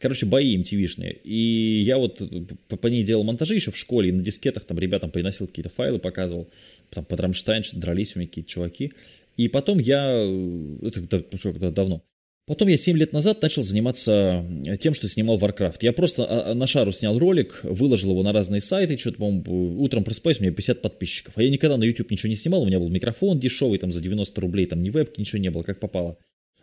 Короче, 0.00 0.26
бои 0.26 0.60
MTV-шные. 0.60 1.20
И 1.22 1.82
я 1.82 1.98
вот 1.98 2.20
по, 2.68 2.76
по 2.76 2.86
ней 2.88 3.04
делал 3.04 3.22
монтажи 3.22 3.54
еще 3.54 3.70
в 3.70 3.76
школе, 3.76 4.08
и 4.08 4.12
на 4.12 4.22
дискетах 4.22 4.64
там 4.64 4.78
ребятам 4.78 5.10
приносил 5.10 5.46
какие-то 5.46 5.70
файлы, 5.70 6.00
показывал. 6.00 6.48
Там 6.90 7.04
под 7.04 7.20
Рамштайн 7.20 7.62
дрались 7.74 8.16
у 8.16 8.18
меня 8.18 8.28
какие-то 8.28 8.50
чуваки. 8.50 8.92
И 9.36 9.48
потом 9.48 9.78
я, 9.78 10.10
э, 10.12 10.78
это, 10.82 11.00
это, 11.00 11.24
это 11.48 11.70
давно, 11.70 12.04
Потом 12.46 12.68
я 12.68 12.76
7 12.76 12.98
лет 12.98 13.14
назад 13.14 13.40
начал 13.40 13.62
заниматься 13.62 14.44
э, 14.66 14.76
тем, 14.76 14.92
что 14.92 15.08
снимал 15.08 15.38
Warcraft. 15.38 15.78
Я 15.80 15.94
просто 15.94 16.24
а, 16.24 16.50
а, 16.50 16.54
на 16.54 16.66
шару 16.66 16.92
снял 16.92 17.18
ролик, 17.18 17.60
выложил 17.62 18.10
его 18.10 18.22
на 18.22 18.34
разные 18.34 18.60
сайты, 18.60 18.98
что-то, 18.98 19.16
по-моему, 19.16 19.82
утром 19.82 20.04
просыпаюсь, 20.04 20.40
у 20.40 20.42
меня 20.42 20.52
50 20.52 20.82
подписчиков. 20.82 21.32
А 21.38 21.42
я 21.42 21.48
никогда 21.48 21.78
на 21.78 21.84
YouTube 21.84 22.10
ничего 22.10 22.28
не 22.28 22.36
снимал, 22.36 22.62
у 22.62 22.66
меня 22.66 22.78
был 22.78 22.90
микрофон 22.90 23.40
дешевый, 23.40 23.78
там, 23.78 23.90
за 23.90 24.02
90 24.02 24.38
рублей, 24.42 24.66
там, 24.66 24.82
ни 24.82 24.90
вебки, 24.90 25.20
ничего 25.20 25.40
не 25.40 25.50
было, 25.50 25.62
как 25.62 25.80
попало. 25.80 26.18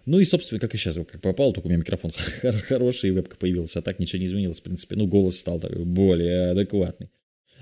Ну 0.06 0.20
и, 0.20 0.26
собственно, 0.26 0.60
как 0.60 0.76
и 0.76 0.78
сейчас, 0.78 0.98
как 0.98 1.20
попало, 1.20 1.52
только 1.52 1.66
у 1.66 1.70
меня 1.70 1.80
микрофон 1.80 2.12
хороший, 2.42 3.10
и 3.10 3.14
вебка 3.14 3.36
появилась, 3.38 3.76
а 3.76 3.82
так 3.82 3.98
ничего 3.98 4.20
не 4.20 4.28
изменилось, 4.28 4.60
в 4.60 4.64
принципе. 4.64 4.96
Ну, 4.96 5.08
голос 5.08 5.40
стал 5.40 5.60
более 5.60 6.52
адекватный. 6.52 7.10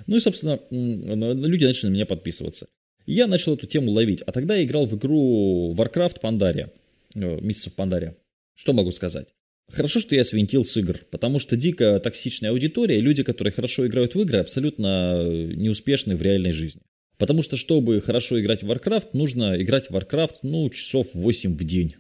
Ну 0.08 0.18
и, 0.18 0.20
собственно, 0.20 0.60
люди 0.70 1.64
начали 1.64 1.88
на 1.88 1.94
меня 1.94 2.06
подписываться. 2.06 2.68
Я 3.06 3.28
начал 3.28 3.56
эту 3.56 3.66
тему 3.66 3.92
ловить, 3.92 4.22
а 4.22 4.34
тогда 4.34 4.56
я 4.56 4.64
играл 4.64 4.86
в 4.86 4.96
игру 4.98 5.74
Warcraft 5.74 6.22
Pandaria. 6.22 6.70
Э, 7.16 7.40
месяцев 7.42 7.74
Пандаре. 7.74 8.18
Что 8.56 8.74
могу 8.74 8.92
сказать? 8.92 9.30
Хорошо, 9.72 10.00
что 10.00 10.16
я 10.16 10.24
свинтил 10.24 10.64
с 10.64 10.76
игр, 10.78 11.00
потому 11.12 11.40
что 11.40 11.56
дико 11.56 12.00
токсичная 12.00 12.52
аудитория, 12.52 13.00
люди, 13.00 13.24
которые 13.24 13.54
хорошо 13.54 13.86
играют 13.86 14.16
в 14.16 14.22
игры, 14.22 14.40
абсолютно 14.40 15.24
неуспешны 15.24 16.16
в 16.16 16.22
реальной 16.22 16.52
жизни. 16.52 16.82
Потому 17.18 17.44
что, 17.44 17.56
чтобы 17.58 18.02
хорошо 18.02 18.40
играть 18.40 18.64
в 18.64 18.72
Warcraft, 18.72 19.10
нужно 19.14 19.62
играть 19.62 19.90
в 19.90 19.96
Warcraft, 19.96 20.38
ну, 20.42 20.70
часов 20.70 21.10
8 21.14 21.56
в 21.56 21.64
день. 21.64 21.96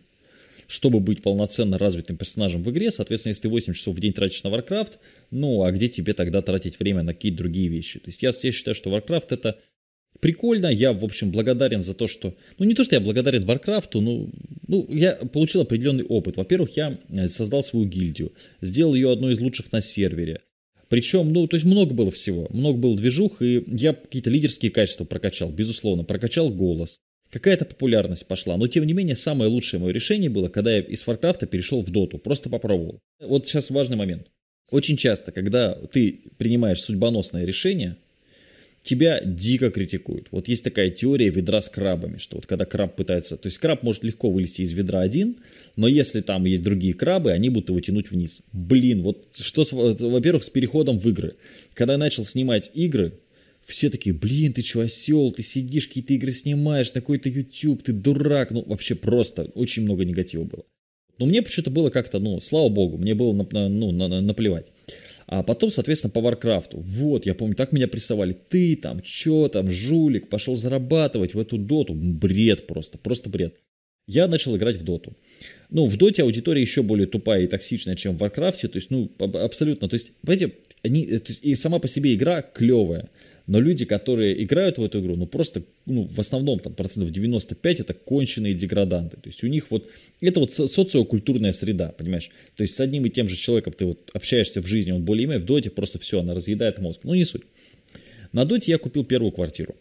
Чтобы 0.67 0.99
быть 0.99 1.21
полноценно 1.21 1.77
развитым 1.77 2.17
персонажем 2.17 2.63
в 2.63 2.69
игре, 2.71 2.89
соответственно, 2.89 3.31
если 3.31 3.43
ты 3.43 3.49
8 3.49 3.73
часов 3.73 3.95
в 3.95 3.99
день 3.99 4.13
тратишь 4.13 4.43
на 4.43 4.47
Warcraft, 4.49 4.93
ну, 5.29 5.63
а 5.63 5.71
где 5.71 5.89
тебе 5.89 6.13
тогда 6.13 6.41
тратить 6.41 6.79
время 6.79 7.03
на 7.03 7.13
какие-то 7.13 7.39
другие 7.39 7.67
вещи? 7.67 7.99
То 7.99 8.07
есть 8.07 8.23
я, 8.23 8.31
я 8.41 8.51
считаю, 8.51 8.75
что 8.75 8.95
Warcraft 8.95 9.27
это 9.29 9.59
прикольно. 10.19 10.67
Я, 10.67 10.93
в 10.93 11.03
общем, 11.03 11.31
благодарен 11.31 11.81
за 11.81 11.93
то, 11.93 12.07
что... 12.07 12.35
Ну, 12.57 12.65
не 12.65 12.73
то, 12.73 12.83
что 12.83 12.95
я 12.95 13.01
благодарен 13.01 13.45
Варкрафту, 13.45 14.01
но 14.01 14.29
ну, 14.67 14.87
я 14.89 15.15
получил 15.15 15.61
определенный 15.61 16.03
опыт. 16.03 16.37
Во-первых, 16.37 16.75
я 16.77 16.99
э, 17.09 17.27
создал 17.27 17.63
свою 17.63 17.85
гильдию, 17.85 18.33
сделал 18.61 18.95
ее 18.95 19.11
одной 19.11 19.33
из 19.33 19.39
лучших 19.39 19.71
на 19.71 19.81
сервере. 19.81 20.41
Причем, 20.89 21.31
ну, 21.31 21.47
то 21.47 21.55
есть 21.55 21.65
много 21.65 21.93
было 21.93 22.11
всего, 22.11 22.47
много 22.49 22.79
было 22.79 22.97
движух, 22.97 23.41
и 23.41 23.63
я 23.67 23.93
какие-то 23.93 24.29
лидерские 24.31 24.71
качества 24.71 25.05
прокачал, 25.05 25.51
безусловно, 25.51 26.03
прокачал 26.03 26.49
голос. 26.49 26.99
Какая-то 27.29 27.65
популярность 27.65 28.25
пошла, 28.25 28.57
но 28.57 28.67
тем 28.67 28.87
не 28.87 28.93
менее 28.93 29.15
самое 29.15 29.51
лучшее 29.51 29.79
мое 29.79 29.93
решение 29.93 30.31
было, 30.31 30.49
когда 30.49 30.73
я 30.73 30.81
из 30.81 31.05
Варкрафта 31.05 31.45
перешел 31.45 31.81
в 31.81 31.91
Доту, 31.91 32.17
просто 32.17 32.49
попробовал. 32.49 33.01
Вот 33.19 33.47
сейчас 33.47 33.69
важный 33.69 33.97
момент. 33.97 34.27
Очень 34.71 34.97
часто, 34.97 35.31
когда 35.31 35.73
ты 35.73 36.21
принимаешь 36.37 36.81
судьбоносное 36.81 37.45
решение, 37.45 37.97
тебя 38.89 39.21
дико 39.23 39.69
критикуют. 39.69 40.29
Вот 40.31 40.47
есть 40.47 40.63
такая 40.63 40.89
теория 40.89 41.29
ведра 41.29 41.61
с 41.61 41.69
крабами, 41.69 42.17
что 42.17 42.37
вот 42.37 42.47
когда 42.47 42.65
краб 42.65 42.95
пытается... 42.95 43.37
То 43.37 43.45
есть 43.45 43.59
краб 43.59 43.83
может 43.83 44.03
легко 44.03 44.31
вылезти 44.31 44.63
из 44.63 44.71
ведра 44.71 45.01
один, 45.01 45.37
но 45.75 45.87
если 45.87 46.21
там 46.21 46.45
есть 46.45 46.63
другие 46.63 46.95
крабы, 46.95 47.31
они 47.31 47.49
будут 47.49 47.69
его 47.69 47.79
тянуть 47.81 48.09
вниз. 48.09 48.41
Блин, 48.51 49.03
вот 49.03 49.27
что, 49.35 49.63
во-первых, 49.71 50.43
с 50.43 50.49
переходом 50.49 50.97
в 50.97 51.07
игры. 51.07 51.35
Когда 51.75 51.93
я 51.93 51.99
начал 51.99 52.25
снимать 52.25 52.71
игры, 52.73 53.13
все 53.63 53.91
такие, 53.91 54.15
блин, 54.15 54.53
ты 54.53 54.63
что, 54.63 54.81
осел, 54.81 55.31
ты 55.31 55.43
сидишь, 55.43 55.87
какие-то 55.87 56.15
игры 56.15 56.31
снимаешь, 56.31 56.91
какой-то 56.91 57.29
YouTube, 57.29 57.83
ты 57.83 57.93
дурак. 57.93 58.49
Ну, 58.49 58.63
вообще 58.65 58.95
просто 58.95 59.43
очень 59.53 59.83
много 59.83 60.03
негатива 60.03 60.45
было. 60.45 60.63
Но 61.19 61.27
мне 61.27 61.43
почему-то 61.43 61.69
было 61.69 61.91
как-то, 61.91 62.17
ну, 62.17 62.39
слава 62.39 62.69
богу, 62.69 62.97
мне 62.97 63.13
было 63.13 63.33
ну, 63.33 63.91
наплевать. 63.91 64.65
А 65.31 65.43
потом, 65.43 65.69
соответственно, 65.69 66.11
по 66.11 66.21
Варкрафту. 66.21 66.79
Вот, 66.79 67.27
я 67.27 67.35
помню, 67.35 67.55
так 67.55 67.71
меня 67.71 67.87
прессовали. 67.87 68.33
Ты 68.33 68.75
там, 68.75 68.99
чё 69.01 69.47
там, 69.47 69.69
жулик, 69.69 70.27
пошел 70.27 70.55
зарабатывать 70.55 71.35
в 71.35 71.39
эту 71.39 71.59
доту. 71.59 71.93
Бред 71.93 72.65
просто, 72.65 72.97
просто 72.97 73.29
бред. 73.29 73.55
Я 74.07 74.27
начал 74.27 74.57
играть 74.57 74.77
в 74.77 74.83
доту. 74.83 75.15
Ну, 75.69 75.85
в 75.85 75.97
доте 75.97 76.23
аудитория 76.23 76.61
еще 76.61 76.81
более 76.81 77.05
тупая 77.05 77.43
и 77.43 77.47
токсичная, 77.47 77.95
чем 77.95 78.15
в 78.15 78.21
Варкрафте. 78.21 78.67
То 78.69 78.77
есть, 78.77 78.89
ну, 78.89 79.11
абсолютно. 79.19 79.87
То 79.87 79.93
есть, 79.97 80.13
понимаете, 80.25 80.55
они, 80.81 81.05
то 81.05 81.27
есть, 81.27 81.43
и 81.43 81.53
сама 81.53 81.77
по 81.77 81.87
себе 81.87 82.15
игра 82.15 82.41
клевая. 82.41 83.07
Но 83.49 83.59
люди, 83.59 83.83
которые 83.83 84.43
играют 84.43 84.77
в 84.77 84.83
эту 84.83 84.99
игру, 84.99 85.15
ну 85.15 85.25
просто, 85.25 85.63
ну 85.87 86.03
в 86.03 86.19
основном 86.19 86.59
там 86.59 86.75
процентов 86.75 87.09
95 87.11 87.79
это 87.79 87.95
конченые 87.95 88.53
деграданты. 88.53 89.17
То 89.17 89.27
есть 89.27 89.43
у 89.43 89.47
них 89.47 89.71
вот, 89.71 89.89
это 90.21 90.39
вот 90.39 90.53
социокультурная 90.53 91.51
среда, 91.51 91.91
понимаешь? 91.97 92.29
То 92.55 92.61
есть 92.61 92.75
с 92.75 92.79
одним 92.79 93.07
и 93.07 93.09
тем 93.09 93.27
же 93.27 93.35
человеком 93.35 93.73
ты 93.73 93.85
вот 93.85 94.11
общаешься 94.13 94.61
в 94.61 94.67
жизни, 94.67 94.91
он 94.91 95.03
более-менее 95.03 95.41
в 95.41 95.45
доте 95.45 95.71
просто 95.71 95.97
все, 95.97 96.19
она 96.19 96.35
разъедает 96.35 96.77
мозг. 96.77 96.99
Ну 97.01 97.15
не 97.15 97.25
суть. 97.25 97.41
На 98.33 98.45
доте 98.45 98.71
я 98.71 98.77
купил 98.77 99.03
первую 99.03 99.31
квартиру. 99.31 99.75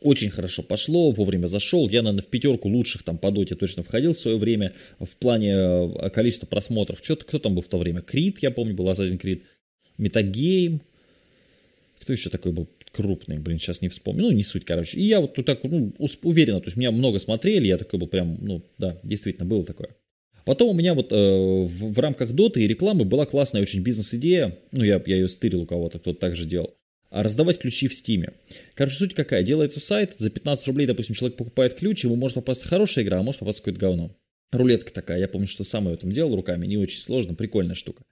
Очень 0.00 0.30
хорошо 0.30 0.62
пошло, 0.62 1.10
вовремя 1.10 1.48
зашел. 1.48 1.88
Я, 1.88 2.02
наверное, 2.02 2.22
в 2.22 2.28
пятерку 2.28 2.68
лучших 2.68 3.02
там 3.02 3.18
по 3.18 3.32
доте 3.32 3.56
точно 3.56 3.82
входил 3.82 4.12
в 4.12 4.18
свое 4.18 4.36
время. 4.36 4.72
В 5.00 5.16
плане 5.16 5.52
э, 5.52 6.10
количества 6.10 6.46
просмотров. 6.46 7.00
Что-то, 7.02 7.24
кто 7.24 7.40
там 7.40 7.56
был 7.56 7.62
в 7.62 7.68
то 7.68 7.78
время? 7.78 8.02
Крит, 8.02 8.38
я 8.38 8.52
помню, 8.52 8.72
был 8.72 8.88
Assassin's 8.88 9.20
Creed. 9.20 9.42
Метагейм, 9.98 10.80
кто 12.02 12.12
еще 12.12 12.30
такой 12.30 12.50
был 12.50 12.68
крупный, 12.90 13.38
блин, 13.38 13.58
сейчас 13.58 13.80
не 13.80 13.88
вспомню. 13.88 14.22
Ну, 14.22 14.30
не 14.32 14.42
суть, 14.42 14.64
короче. 14.64 14.98
И 14.98 15.04
я 15.04 15.20
вот 15.20 15.34
тут 15.34 15.46
так, 15.46 15.62
ну, 15.62 15.94
уверенно, 16.22 16.60
то 16.60 16.66
есть 16.66 16.76
меня 16.76 16.90
много 16.90 17.20
смотрели, 17.20 17.66
я 17.68 17.78
такой 17.78 18.00
был 18.00 18.08
прям, 18.08 18.38
ну, 18.40 18.62
да, 18.76 18.98
действительно, 19.04 19.46
было 19.46 19.64
такое. 19.64 19.90
Потом 20.44 20.70
у 20.70 20.74
меня 20.74 20.94
вот 20.94 21.12
э, 21.12 21.16
в, 21.16 21.92
в 21.92 21.98
рамках 22.00 22.32
доты 22.32 22.62
и 22.62 22.66
рекламы 22.66 23.04
была 23.04 23.24
классная 23.24 23.62
очень 23.62 23.82
бизнес-идея, 23.82 24.58
ну, 24.72 24.82
я, 24.82 25.00
я 25.06 25.16
ее 25.16 25.28
стырил 25.28 25.62
у 25.62 25.66
кого-то, 25.66 26.00
кто-то 26.00 26.18
так 26.18 26.34
же 26.34 26.44
делал, 26.44 26.74
а 27.10 27.22
раздавать 27.22 27.58
ключи 27.58 27.86
в 27.86 27.94
стиме. 27.94 28.32
Короче, 28.74 28.96
суть 28.96 29.14
какая, 29.14 29.44
делается 29.44 29.78
сайт, 29.78 30.14
за 30.18 30.30
15 30.30 30.66
рублей, 30.66 30.86
допустим, 30.88 31.14
человек 31.14 31.36
покупает 31.36 31.74
ключ, 31.74 32.02
ему 32.02 32.16
может 32.16 32.34
попасть 32.34 32.64
хорошая 32.64 33.04
игра, 33.04 33.20
а 33.20 33.22
может 33.22 33.38
попасть 33.38 33.60
какое-то 33.60 33.78
говно. 33.78 34.16
Рулетка 34.50 34.92
такая, 34.92 35.20
я 35.20 35.28
помню, 35.28 35.46
что 35.46 35.62
сам 35.62 35.88
ее 35.88 35.96
там 35.96 36.10
делал 36.10 36.34
руками, 36.34 36.66
не 36.66 36.76
очень 36.76 37.00
сложно, 37.00 37.34
прикольная 37.34 37.76
штука. 37.76 38.02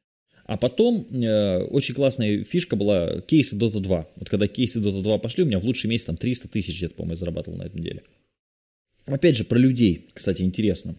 А 0.50 0.56
потом 0.56 1.06
э, 1.12 1.62
очень 1.62 1.94
классная 1.94 2.42
фишка 2.42 2.74
была 2.74 3.20
кейсы 3.20 3.54
Dota 3.54 3.78
2. 3.78 4.08
Вот 4.16 4.28
когда 4.28 4.48
кейсы 4.48 4.80
Dota 4.80 5.00
2 5.00 5.18
пошли, 5.18 5.44
у 5.44 5.46
меня 5.46 5.60
в 5.60 5.64
лучший 5.64 5.88
месяц 5.88 6.06
там 6.06 6.16
300 6.16 6.48
тысяч 6.48 6.76
где-то, 6.76 6.96
по-моему, 6.96 7.14
зарабатывал 7.14 7.56
на 7.56 7.62
этом 7.62 7.80
деле. 7.80 8.02
Опять 9.06 9.36
же, 9.36 9.44
про 9.44 9.56
людей, 9.56 10.06
кстати, 10.12 10.42
интересно. 10.42 10.96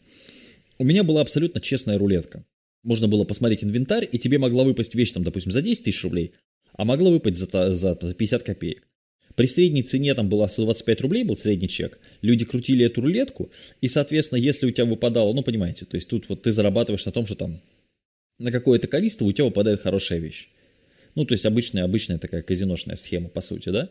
У 0.78 0.86
меня 0.86 1.04
была 1.04 1.20
абсолютно 1.20 1.60
честная 1.60 1.98
рулетка. 1.98 2.46
Можно 2.84 3.10
было 3.10 3.26
посмотреть 3.26 3.66
инвентарь, 3.66 4.08
и 4.10 4.18
тебе 4.18 4.38
могла 4.38 4.64
выпасть 4.64 4.96
вещь, 4.96 5.12
там, 5.12 5.26
допустим, 5.26 5.52
за 5.52 5.62
10 5.62 5.84
тысяч 5.84 6.02
рублей, 6.02 6.32
а 6.72 6.86
могла 6.86 7.10
выпасть 7.10 7.36
за, 7.36 7.74
за, 7.74 8.00
за 8.02 8.16
50 8.16 8.44
копеек. 8.44 8.88
При 9.36 9.48
средней 9.48 9.84
цене 9.84 10.14
там 10.14 10.30
было 10.30 10.48
125 10.48 11.02
рублей, 11.02 11.26
был 11.26 11.36
средний 11.36 11.68
чек. 11.68 12.00
Люди 12.22 12.46
крутили 12.46 12.86
эту 12.86 13.02
рулетку, 13.02 13.52
и, 13.82 13.90
соответственно, 13.90 14.40
если 14.40 14.66
у 14.66 14.72
тебя 14.72 14.86
выпадало, 14.86 15.34
ну, 15.34 15.44
понимаете, 15.44 15.84
то 15.84 15.96
есть 15.96 16.08
тут 16.08 16.30
вот 16.30 16.44
ты 16.44 16.54
зарабатываешь 16.54 17.06
на 17.06 17.12
том, 17.12 17.26
что 17.26 17.36
там 17.36 17.60
на 18.42 18.52
какое-то 18.52 18.88
количество 18.88 19.26
у 19.26 19.32
тебя 19.32 19.46
выпадает 19.46 19.82
хорошая 19.82 20.20
вещь. 20.20 20.50
Ну, 21.16 21.26
то 21.26 21.34
есть 21.34 21.46
обычная, 21.46 21.84
обычная 21.84 22.18
такая 22.18 22.42
казиношная 22.42 22.96
схема, 22.96 23.30
по 23.30 23.42
сути, 23.42 23.70
да? 23.70 23.90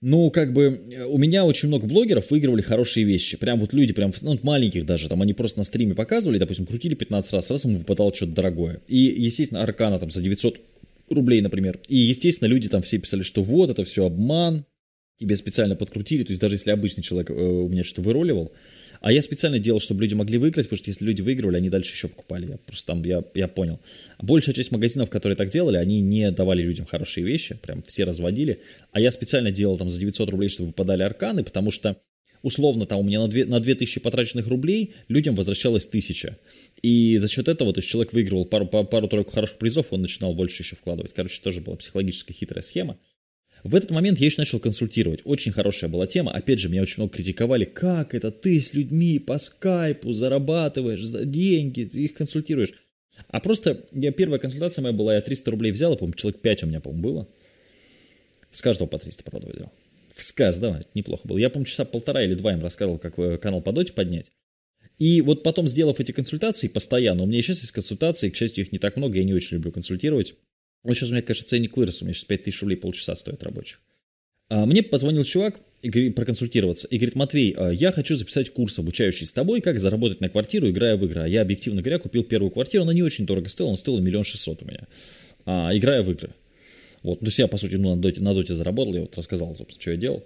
Ну, 0.00 0.30
как 0.30 0.52
бы, 0.52 0.80
э, 0.94 1.04
у 1.04 1.18
меня 1.18 1.44
очень 1.44 1.68
много 1.68 1.86
блогеров 1.86 2.30
выигрывали 2.30 2.62
хорошие 2.62 3.04
вещи. 3.04 3.36
Прям 3.36 3.58
вот 3.58 3.72
люди, 3.72 3.92
прям, 3.92 4.12
ну, 4.22 4.38
маленьких 4.42 4.86
даже, 4.86 5.08
там, 5.08 5.22
они 5.22 5.34
просто 5.34 5.58
на 5.58 5.64
стриме 5.64 5.94
показывали, 5.94 6.38
допустим, 6.38 6.66
крутили 6.66 6.94
15 6.94 7.32
раз, 7.32 7.50
раз 7.50 7.64
ему 7.64 7.78
выпадало 7.78 8.14
что-то 8.14 8.32
дорогое. 8.32 8.80
И, 8.86 8.98
естественно, 8.98 9.62
Аркана 9.62 9.98
там 9.98 10.10
за 10.10 10.22
900 10.22 10.60
рублей, 11.10 11.40
например. 11.40 11.80
И, 11.88 11.96
естественно, 11.96 12.48
люди 12.48 12.68
там 12.68 12.82
все 12.82 12.98
писали, 12.98 13.22
что 13.22 13.42
вот, 13.42 13.70
это 13.70 13.84
все 13.84 14.06
обман, 14.06 14.64
тебе 15.18 15.34
специально 15.34 15.74
подкрутили. 15.74 16.22
То 16.22 16.30
есть 16.30 16.40
даже 16.40 16.54
если 16.54 16.70
обычный 16.70 17.02
человек 17.02 17.30
э, 17.30 17.34
у 17.34 17.68
меня 17.68 17.82
что-то 17.82 18.02
выроливал, 18.02 18.52
а 19.00 19.12
я 19.12 19.22
специально 19.22 19.58
делал, 19.58 19.80
чтобы 19.80 20.02
люди 20.02 20.14
могли 20.14 20.38
выиграть, 20.38 20.66
потому 20.66 20.78
что 20.78 20.90
если 20.90 21.04
люди 21.04 21.22
выигрывали, 21.22 21.56
они 21.56 21.70
дальше 21.70 21.92
еще 21.92 22.08
покупали. 22.08 22.50
Я 22.50 22.56
просто 22.58 22.86
там, 22.86 23.04
я, 23.04 23.24
я 23.34 23.48
понял. 23.48 23.80
Большая 24.20 24.54
часть 24.54 24.72
магазинов, 24.72 25.10
которые 25.10 25.36
так 25.36 25.50
делали, 25.50 25.76
они 25.76 26.00
не 26.00 26.30
давали 26.30 26.62
людям 26.62 26.86
хорошие 26.86 27.24
вещи, 27.24 27.56
прям 27.60 27.82
все 27.82 28.04
разводили. 28.04 28.60
А 28.92 29.00
я 29.00 29.10
специально 29.10 29.50
делал 29.50 29.76
там 29.76 29.88
за 29.88 30.00
900 30.00 30.30
рублей, 30.30 30.48
чтобы 30.48 30.68
выпадали 30.68 31.02
арканы, 31.02 31.44
потому 31.44 31.70
что 31.70 31.96
условно 32.42 32.86
там 32.86 33.00
у 33.00 33.02
меня 33.02 33.20
на, 33.20 33.28
2, 33.28 33.44
на 33.46 33.60
2000 33.60 34.00
потраченных 34.00 34.46
рублей 34.48 34.94
людям 35.08 35.34
возвращалось 35.34 35.86
1000. 35.86 36.36
И 36.82 37.18
за 37.18 37.28
счет 37.28 37.48
этого, 37.48 37.72
то 37.72 37.78
есть 37.78 37.88
человек 37.88 38.12
выигрывал 38.12 38.46
пару, 38.46 38.66
пару-тройку 38.66 39.30
хороших 39.30 39.58
призов, 39.58 39.92
он 39.92 40.02
начинал 40.02 40.34
больше 40.34 40.62
еще 40.62 40.76
вкладывать. 40.76 41.12
Короче, 41.14 41.40
тоже 41.42 41.60
была 41.60 41.76
психологически 41.76 42.32
хитрая 42.32 42.62
схема. 42.62 42.98
В 43.64 43.74
этот 43.74 43.90
момент 43.90 44.18
я 44.18 44.26
еще 44.26 44.40
начал 44.40 44.60
консультировать. 44.60 45.20
Очень 45.24 45.52
хорошая 45.52 45.90
была 45.90 46.06
тема. 46.06 46.32
Опять 46.32 46.60
же, 46.60 46.68
меня 46.68 46.82
очень 46.82 46.96
много 46.98 47.14
критиковали. 47.14 47.64
Как 47.64 48.14
это 48.14 48.30
ты 48.30 48.60
с 48.60 48.72
людьми 48.72 49.18
по 49.18 49.38
скайпу 49.38 50.12
зарабатываешь 50.12 51.02
за 51.02 51.24
деньги, 51.24 51.80
их 51.80 52.14
консультируешь? 52.14 52.74
А 53.28 53.40
просто 53.40 53.86
я, 53.92 54.12
первая 54.12 54.38
консультация 54.38 54.82
моя 54.82 54.92
была, 54.92 55.14
я 55.14 55.20
300 55.20 55.50
рублей 55.50 55.72
взял, 55.72 55.96
по-моему, 55.96 56.14
человек 56.14 56.40
5 56.40 56.62
у 56.62 56.66
меня, 56.66 56.80
по-моему, 56.80 57.02
было. 57.02 57.28
С 58.52 58.62
каждого 58.62 58.86
по 58.86 58.98
300, 58.98 59.24
правда, 59.24 59.50
взял. 59.52 59.72
С 60.16 60.32
каждого, 60.32 60.84
неплохо 60.94 61.26
было. 61.26 61.38
Я, 61.38 61.50
по-моему, 61.50 61.66
часа 61.66 61.84
полтора 61.84 62.22
или 62.22 62.34
два 62.34 62.52
им 62.52 62.60
рассказывал, 62.60 62.98
как 62.98 63.18
э, 63.18 63.38
канал 63.38 63.60
по 63.60 63.72
доте 63.72 63.92
поднять. 63.92 64.30
И 64.98 65.20
вот 65.20 65.42
потом, 65.42 65.68
сделав 65.68 66.00
эти 66.00 66.12
консультации 66.12 66.68
постоянно, 66.68 67.22
у 67.22 67.26
меня 67.26 67.40
сейчас 67.40 67.60
есть 67.60 67.72
консультации, 67.72 68.30
к 68.30 68.36
счастью, 68.36 68.64
их 68.64 68.72
не 68.72 68.78
так 68.78 68.96
много, 68.96 69.18
я 69.18 69.24
не 69.24 69.32
очень 69.32 69.56
люблю 69.56 69.70
консультировать. 69.70 70.34
Вот 70.88 70.96
сейчас 70.96 71.10
у 71.10 71.12
меня, 71.12 71.20
конечно, 71.20 71.46
ценник 71.46 71.76
вырос, 71.76 72.00
у 72.00 72.06
меня 72.06 72.14
сейчас 72.14 72.24
5000 72.24 72.62
рублей 72.62 72.76
полчаса 72.76 73.14
стоит 73.14 73.42
рабочих. 73.42 73.78
А 74.48 74.64
мне 74.64 74.82
позвонил 74.82 75.22
чувак 75.22 75.60
и 75.82 75.90
говорит, 75.90 76.14
проконсультироваться 76.14 76.88
и 76.88 76.96
говорит, 76.96 77.14
Матвей, 77.14 77.52
а 77.58 77.68
я 77.68 77.92
хочу 77.92 78.16
записать 78.16 78.54
курс, 78.54 78.78
обучающий 78.78 79.26
с 79.26 79.34
тобой, 79.34 79.60
как 79.60 79.78
заработать 79.80 80.22
на 80.22 80.30
квартиру, 80.30 80.70
играя 80.70 80.96
в 80.96 81.04
игры. 81.04 81.20
А 81.20 81.28
я, 81.28 81.42
объективно 81.42 81.82
говоря, 81.82 81.98
купил 81.98 82.24
первую 82.24 82.50
квартиру, 82.50 82.84
она 82.84 82.94
не 82.94 83.02
очень 83.02 83.26
дорого 83.26 83.50
стоила, 83.50 83.72
она 83.72 83.76
стоила 83.76 84.00
миллион 84.00 84.24
шестьсот 84.24 84.62
у 84.62 84.64
меня, 84.64 84.88
играя 85.76 86.02
в 86.02 86.10
игры. 86.10 86.30
Вот, 87.02 87.20
то 87.20 87.26
есть 87.26 87.38
я, 87.38 87.48
по 87.48 87.58
сути, 87.58 87.74
ну, 87.74 87.94
на, 87.94 88.00
доте, 88.00 88.22
на 88.22 88.32
доте 88.32 88.54
заработал, 88.54 88.94
я 88.94 89.02
вот 89.02 89.14
рассказал, 89.14 89.54
собственно, 89.56 89.82
что 89.82 89.90
я 89.90 89.96
делал. 89.98 90.24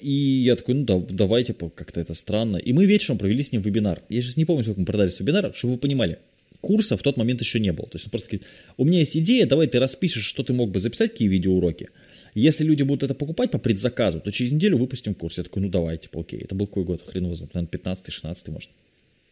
И 0.00 0.42
я 0.42 0.56
такой, 0.56 0.74
ну 0.74 0.84
да, 0.86 0.98
давайте, 1.10 1.52
как-то 1.52 2.00
это 2.00 2.14
странно. 2.14 2.56
И 2.56 2.72
мы 2.72 2.86
вечером 2.86 3.18
провели 3.18 3.42
с 3.42 3.52
ним 3.52 3.60
вебинар. 3.60 4.00
Я 4.08 4.22
сейчас 4.22 4.38
не 4.38 4.46
помню, 4.46 4.62
сколько 4.62 4.80
мы 4.80 4.86
продали 4.86 5.10
с 5.10 5.20
вебинара, 5.20 5.52
чтобы 5.52 5.74
вы 5.74 5.80
понимали. 5.80 6.18
Курса 6.60 6.96
в 6.96 7.02
тот 7.02 7.16
момент 7.16 7.40
еще 7.40 7.60
не 7.60 7.72
было. 7.72 7.88
То 7.88 7.96
есть 7.96 8.06
он 8.06 8.10
просто 8.10 8.30
говорит, 8.30 8.46
у 8.76 8.84
меня 8.84 8.98
есть 9.00 9.16
идея, 9.16 9.46
давай 9.46 9.66
ты 9.66 9.78
распишешь, 9.78 10.24
что 10.24 10.42
ты 10.42 10.52
мог 10.52 10.70
бы 10.70 10.80
записать, 10.80 11.12
какие 11.12 11.28
видеоуроки. 11.28 11.88
Если 12.34 12.64
люди 12.64 12.82
будут 12.82 13.02
это 13.02 13.14
покупать 13.14 13.50
по 13.50 13.58
предзаказу, 13.58 14.20
то 14.20 14.30
через 14.30 14.52
неделю 14.52 14.78
выпустим 14.78 15.14
курс. 15.14 15.38
Я 15.38 15.44
такой, 15.44 15.62
ну 15.62 15.68
давай, 15.68 15.98
типа, 15.98 16.20
окей. 16.20 16.40
Это 16.40 16.54
был 16.54 16.66
какой 16.66 16.84
год? 16.84 17.02
Хрен 17.06 17.24
его 17.24 17.34
знает. 17.34 17.54
Наверное, 17.54 17.78
15-16, 17.78 18.50
может. 18.50 18.70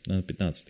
Наверное, 0.06 0.26
15 0.26 0.68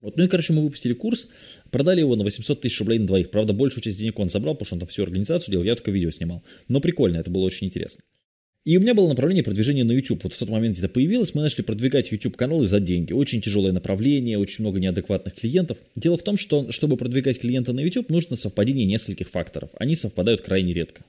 вот, 0.00 0.16
ну 0.16 0.24
и, 0.24 0.28
короче, 0.28 0.52
мы 0.52 0.62
выпустили 0.62 0.94
курс, 0.94 1.28
продали 1.70 2.00
его 2.00 2.16
на 2.16 2.24
800 2.24 2.62
тысяч 2.62 2.78
рублей 2.80 2.98
на 2.98 3.06
двоих. 3.06 3.30
Правда, 3.30 3.52
большую 3.52 3.82
часть 3.82 3.98
денег 3.98 4.18
он 4.18 4.30
забрал, 4.30 4.54
потому 4.54 4.66
что 4.66 4.74
он 4.76 4.80
там 4.80 4.88
всю 4.88 5.02
организацию 5.02 5.52
делал, 5.52 5.64
я 5.64 5.74
только 5.74 5.90
видео 5.90 6.10
снимал. 6.10 6.42
Но 6.68 6.80
прикольно, 6.80 7.18
это 7.18 7.30
было 7.30 7.42
очень 7.42 7.66
интересно. 7.66 8.02
И 8.64 8.76
у 8.76 8.80
меня 8.80 8.94
было 8.94 9.08
направление 9.08 9.42
продвижения 9.42 9.84
на 9.84 9.92
YouTube. 9.92 10.22
Вот 10.24 10.34
в 10.34 10.38
тот 10.38 10.50
момент 10.50 10.78
это 10.78 10.88
появилось, 10.88 11.34
мы 11.34 11.40
начали 11.40 11.62
продвигать 11.62 12.12
YouTube-каналы 12.12 12.66
за 12.66 12.78
деньги. 12.78 13.12
Очень 13.12 13.40
тяжелое 13.40 13.72
направление, 13.72 14.38
очень 14.38 14.62
много 14.62 14.78
неадекватных 14.80 15.34
клиентов. 15.34 15.78
Дело 15.96 16.18
в 16.18 16.22
том, 16.22 16.36
что 16.36 16.70
чтобы 16.70 16.98
продвигать 16.98 17.40
клиента 17.40 17.72
на 17.72 17.80
YouTube, 17.80 18.10
нужно 18.10 18.36
совпадение 18.36 18.84
нескольких 18.84 19.30
факторов. 19.30 19.70
Они 19.78 19.94
совпадают 19.94 20.42
крайне 20.42 20.74
редко 20.74 21.04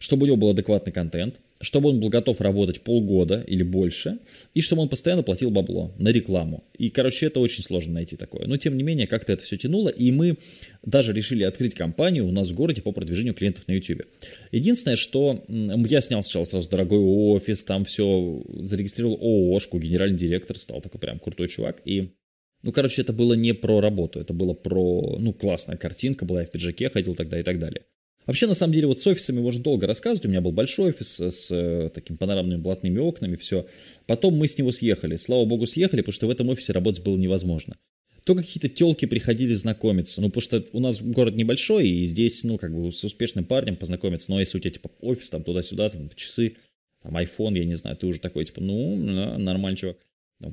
чтобы 0.00 0.24
у 0.24 0.26
него 0.26 0.36
был 0.38 0.48
адекватный 0.48 0.92
контент, 0.92 1.40
чтобы 1.60 1.90
он 1.90 2.00
был 2.00 2.08
готов 2.08 2.40
работать 2.40 2.80
полгода 2.80 3.44
или 3.46 3.62
больше, 3.62 4.18
и 4.54 4.62
чтобы 4.62 4.80
он 4.80 4.88
постоянно 4.88 5.22
платил 5.22 5.50
бабло 5.50 5.94
на 5.98 6.08
рекламу. 6.08 6.64
И, 6.78 6.88
короче, 6.88 7.26
это 7.26 7.38
очень 7.38 7.62
сложно 7.62 7.92
найти 7.92 8.16
такое. 8.16 8.46
Но, 8.46 8.56
тем 8.56 8.78
не 8.78 8.82
менее, 8.82 9.06
как-то 9.06 9.34
это 9.34 9.44
все 9.44 9.58
тянуло, 9.58 9.90
и 9.90 10.10
мы 10.10 10.38
даже 10.82 11.12
решили 11.12 11.42
открыть 11.42 11.74
компанию 11.74 12.26
у 12.26 12.32
нас 12.32 12.48
в 12.48 12.54
городе 12.54 12.80
по 12.80 12.92
продвижению 12.92 13.34
клиентов 13.34 13.68
на 13.68 13.72
YouTube. 13.72 14.06
Единственное, 14.52 14.96
что 14.96 15.44
я 15.48 16.00
снял 16.00 16.22
сначала 16.22 16.44
сразу 16.44 16.70
дорогой 16.70 17.00
офис, 17.00 17.62
там 17.62 17.84
все, 17.84 18.42
зарегистрировал 18.48 19.18
ООшку, 19.20 19.78
генеральный 19.78 20.16
директор, 20.16 20.58
стал 20.58 20.80
такой 20.80 20.98
прям 20.98 21.18
крутой 21.18 21.48
чувак, 21.48 21.82
и 21.84 22.14
ну, 22.62 22.72
короче, 22.72 23.02
это 23.02 23.12
было 23.12 23.34
не 23.34 23.52
про 23.52 23.80
работу, 23.80 24.18
это 24.18 24.32
было 24.32 24.54
про, 24.54 25.18
ну, 25.18 25.32
классная 25.32 25.76
картинка 25.76 26.24
была, 26.24 26.40
я 26.40 26.46
в 26.46 26.50
пиджаке 26.50 26.90
ходил 26.90 27.14
тогда 27.14 27.38
и 27.40 27.42
так 27.42 27.58
далее. 27.58 27.84
Вообще, 28.26 28.46
на 28.46 28.54
самом 28.54 28.74
деле, 28.74 28.86
вот 28.86 29.00
с 29.00 29.06
офисами 29.06 29.40
можно 29.40 29.62
долго 29.62 29.86
рассказывать. 29.86 30.26
У 30.26 30.28
меня 30.28 30.40
был 30.40 30.52
большой 30.52 30.90
офис 30.90 31.20
с 31.20 31.50
э, 31.50 31.90
такими 31.92 32.16
панорамными 32.16 32.60
блатными 32.60 32.98
окнами, 32.98 33.36
все. 33.36 33.66
Потом 34.06 34.34
мы 34.34 34.46
с 34.46 34.58
него 34.58 34.72
съехали. 34.72 35.16
Слава 35.16 35.44
богу, 35.46 35.66
съехали, 35.66 36.00
потому 36.00 36.12
что 36.12 36.26
в 36.26 36.30
этом 36.30 36.48
офисе 36.48 36.72
работать 36.72 37.02
было 37.02 37.16
невозможно. 37.16 37.76
То 38.24 38.34
какие-то 38.34 38.68
телки 38.68 39.06
приходили 39.06 39.54
знакомиться. 39.54 40.20
Ну, 40.20 40.28
потому 40.28 40.42
что 40.42 40.64
у 40.72 40.80
нас 40.80 41.00
город 41.00 41.34
небольшой, 41.34 41.88
и 41.88 42.04
здесь, 42.04 42.44
ну, 42.44 42.58
как 42.58 42.74
бы 42.74 42.92
с 42.92 43.02
успешным 43.02 43.44
парнем 43.44 43.76
познакомиться. 43.76 44.30
Но 44.30 44.38
если 44.38 44.58
у 44.58 44.60
тебя, 44.60 44.72
типа, 44.72 44.90
офис 45.00 45.30
там 45.30 45.42
туда-сюда, 45.42 45.88
там, 45.88 46.10
часы, 46.14 46.56
там, 47.02 47.16
iPhone, 47.16 47.56
я 47.56 47.64
не 47.64 47.74
знаю, 47.74 47.96
ты 47.96 48.06
уже 48.06 48.20
такой, 48.20 48.44
типа, 48.44 48.60
ну, 48.60 49.02
да, 49.06 49.38
нормальный 49.38 49.78
чувак. 49.78 49.96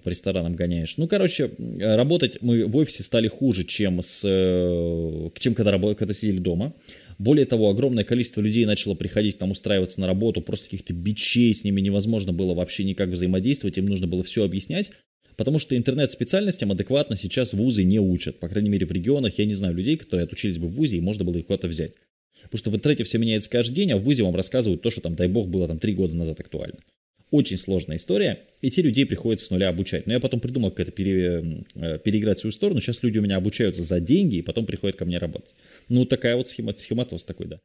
По 0.03 0.09
ресторанам 0.09 0.53
гоняешь. 0.53 0.97
Ну, 0.97 1.07
короче, 1.07 1.51
работать 1.79 2.41
мы 2.41 2.65
в 2.65 2.75
офисе 2.75 3.03
стали 3.03 3.29
хуже, 3.29 3.63
чем, 3.63 4.01
с, 4.01 4.21
э, 4.25 5.29
чем 5.39 5.55
когда, 5.55 5.79
когда 5.93 6.13
сидели 6.13 6.39
дома. 6.39 6.73
Более 7.17 7.45
того, 7.45 7.69
огромное 7.69 8.03
количество 8.03 8.41
людей 8.41 8.65
начало 8.65 8.93
приходить 8.93 9.39
там 9.39 9.51
устраиваться 9.51 9.99
на 10.01 10.07
работу, 10.07 10.41
просто 10.41 10.69
каких-то 10.69 10.93
бичей, 10.93 11.53
с 11.53 11.63
ними 11.63 11.81
невозможно 11.81 12.31
было 12.31 12.53
вообще 12.53 12.83
никак 12.83 13.09
взаимодействовать, 13.09 13.77
им 13.77 13.85
нужно 13.85 14.07
было 14.07 14.23
все 14.23 14.43
объяснять. 14.43 14.91
Потому 15.35 15.59
что 15.59 15.77
интернет-специальностям 15.77 16.71
адекватно 16.71 17.15
сейчас 17.15 17.53
вузы 17.53 17.83
не 17.83 17.99
учат. 17.99 18.39
По 18.39 18.49
крайней 18.49 18.69
мере, 18.69 18.85
в 18.87 18.91
регионах 18.91 19.37
я 19.37 19.45
не 19.45 19.53
знаю 19.53 19.75
людей, 19.75 19.95
которые 19.95 20.25
отучились 20.25 20.57
бы 20.57 20.67
в 20.67 20.73
вузе, 20.73 20.97
и 20.97 21.01
можно 21.01 21.23
было 21.23 21.37
их 21.37 21.45
куда-то 21.45 21.67
взять. 21.67 21.93
Потому 22.43 22.57
что 22.59 22.69
в 22.71 22.75
интернете 22.75 23.03
все 23.03 23.17
меняется 23.17 23.49
каждый 23.49 23.75
день, 23.75 23.91
а 23.91 23.97
в 23.97 24.01
вузе 24.01 24.23
вам 24.23 24.35
рассказывают 24.35 24.81
то, 24.81 24.89
что 24.89 25.01
там, 25.01 25.15
дай 25.15 25.27
бог, 25.27 25.47
было 25.47 25.67
там 25.67 25.79
три 25.79 25.93
года 25.93 26.15
назад 26.15 26.39
актуально. 26.39 26.79
Очень 27.29 27.57
сложная 27.57 27.97
история, 27.97 28.45
и 28.61 28.69
те 28.69 28.81
людей 28.81 29.05
приходится 29.05 29.47
с 29.47 29.49
нуля 29.49 29.67
обучать. 29.67 30.07
Но 30.07 30.13
я 30.13 30.19
потом 30.21 30.39
придумал, 30.39 30.71
как 30.71 30.81
это 30.81 30.91
пере, 30.91 31.63
э, 31.75 31.99
переиграть 31.99 32.37
в 32.37 32.41
свою 32.41 32.53
сторону. 32.53 32.79
Сейчас 32.79 33.03
люди 33.03 33.19
у 33.19 33.21
меня 33.21 33.35
обучаются 33.35 33.83
за 33.83 33.99
деньги, 33.99 34.37
и 34.37 34.41
потом 34.41 34.65
приходят 34.65 34.95
ко 34.95 35.03
мне 35.03 35.17
работать. 35.17 35.53
Ну, 35.89 36.05
такая 36.05 36.37
вот 36.37 36.47
схема, 36.47 36.71
схематоз 36.75 37.25
такой, 37.25 37.47
да. 37.47 37.59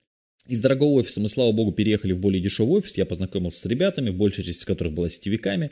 Из 0.49 0.61
дорогого 0.61 0.95
офиса 0.95 1.21
мы, 1.21 1.29
слава 1.29 1.53
богу, 1.53 1.71
переехали 1.71 2.13
в 2.13 2.19
более 2.19 2.43
дешевый 2.43 2.79
офис. 2.79 2.97
Я 2.99 3.07
познакомился 3.07 3.61
с 3.61 3.67
ребятами, 3.67 4.11
большая 4.11 4.45
часть 4.45 4.59
из 4.59 4.65
которых 4.65 4.95
была 4.95 5.09
сетевиками. 5.09 5.71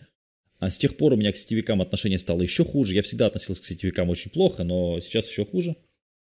А 0.60 0.70
с 0.70 0.78
тех 0.78 0.96
пор 0.96 1.14
у 1.14 1.16
меня 1.16 1.32
к 1.32 1.36
сетевикам 1.36 1.82
отношение 1.82 2.18
стало 2.18 2.42
еще 2.42 2.64
хуже. 2.64 2.94
Я 2.94 3.02
всегда 3.02 3.26
относился 3.26 3.62
к 3.62 3.64
сетевикам 3.64 4.08
очень 4.10 4.30
плохо, 4.30 4.62
но 4.62 5.00
сейчас 5.00 5.28
еще 5.28 5.44
хуже. 5.44 5.74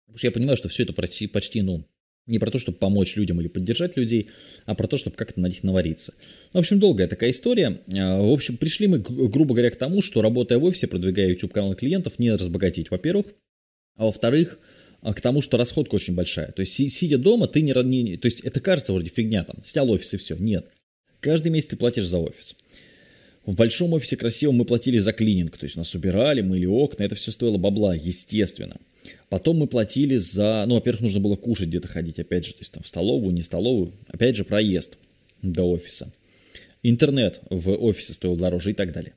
Потому 0.06 0.18
что 0.18 0.26
я 0.26 0.30
понимаю, 0.32 0.56
что 0.56 0.68
все 0.68 0.82
это 0.82 0.92
почти, 0.92 1.28
почти 1.28 1.62
ну, 1.62 1.86
не 2.26 2.38
про 2.38 2.50
то, 2.50 2.58
чтобы 2.58 2.78
помочь 2.78 3.16
людям 3.16 3.40
или 3.40 3.48
поддержать 3.48 3.96
людей, 3.96 4.30
а 4.64 4.74
про 4.74 4.86
то, 4.86 4.96
чтобы 4.96 5.16
как-то 5.16 5.40
на 5.40 5.46
них 5.46 5.62
навариться. 5.62 6.14
В 6.52 6.58
общем, 6.58 6.78
долгая 6.78 7.06
такая 7.06 7.30
история. 7.30 7.80
А, 7.92 8.20
в 8.20 8.32
общем, 8.32 8.56
пришли 8.56 8.86
мы, 8.86 8.98
грубо 8.98 9.54
говоря, 9.54 9.70
к 9.70 9.76
тому, 9.76 10.00
что 10.00 10.22
работая 10.22 10.58
в 10.58 10.64
офисе, 10.64 10.86
продвигая 10.86 11.28
YouTube-канал 11.28 11.74
клиентов, 11.74 12.18
не 12.18 12.34
разбогатеть, 12.34 12.90
во-первых. 12.90 13.26
А 13.96 14.06
во-вторых, 14.06 14.58
а, 15.02 15.12
к 15.12 15.20
тому, 15.20 15.42
что 15.42 15.58
расходка 15.58 15.96
очень 15.96 16.14
большая. 16.14 16.52
То 16.52 16.60
есть, 16.60 16.72
сидя 16.72 17.18
дома, 17.18 17.46
ты 17.46 17.60
не, 17.60 17.72
не... 17.84 18.16
То 18.16 18.26
есть, 18.26 18.40
это 18.40 18.60
кажется 18.60 18.92
вроде 18.92 19.10
фигня, 19.10 19.44
там, 19.44 19.62
снял 19.64 19.90
офис 19.90 20.14
и 20.14 20.16
все. 20.16 20.36
Нет. 20.36 20.70
Каждый 21.20 21.52
месяц 21.52 21.68
ты 21.68 21.76
платишь 21.76 22.06
за 22.06 22.18
офис. 22.18 22.56
В 23.44 23.54
большом 23.54 23.92
офисе 23.92 24.16
красивом 24.16 24.56
мы 24.56 24.64
платили 24.64 24.98
за 24.98 25.12
клининг. 25.12 25.58
То 25.58 25.64
есть, 25.64 25.76
нас 25.76 25.94
убирали, 25.94 26.40
мыли 26.40 26.64
окна. 26.64 27.04
Это 27.04 27.16
все 27.16 27.32
стоило 27.32 27.58
бабла, 27.58 27.94
естественно. 27.94 28.78
Потом 29.34 29.56
мы 29.56 29.66
платили 29.66 30.16
за, 30.16 30.64
ну, 30.68 30.76
во-первых, 30.76 31.00
нужно 31.02 31.18
было 31.18 31.34
кушать 31.34 31.66
где-то 31.66 31.88
ходить, 31.88 32.20
опять 32.20 32.46
же, 32.46 32.52
то 32.52 32.60
есть 32.60 32.72
там 32.72 32.84
в 32.84 32.86
столовую, 32.86 33.34
не 33.34 33.42
столовую, 33.42 33.92
опять 34.06 34.36
же, 34.36 34.44
проезд 34.44 34.96
до 35.42 35.64
офиса. 35.64 36.12
Интернет 36.84 37.40
в 37.50 37.70
офисе 37.70 38.12
стоил 38.12 38.36
дороже 38.36 38.70
и 38.70 38.74
так 38.74 38.92
далее. 38.92 39.14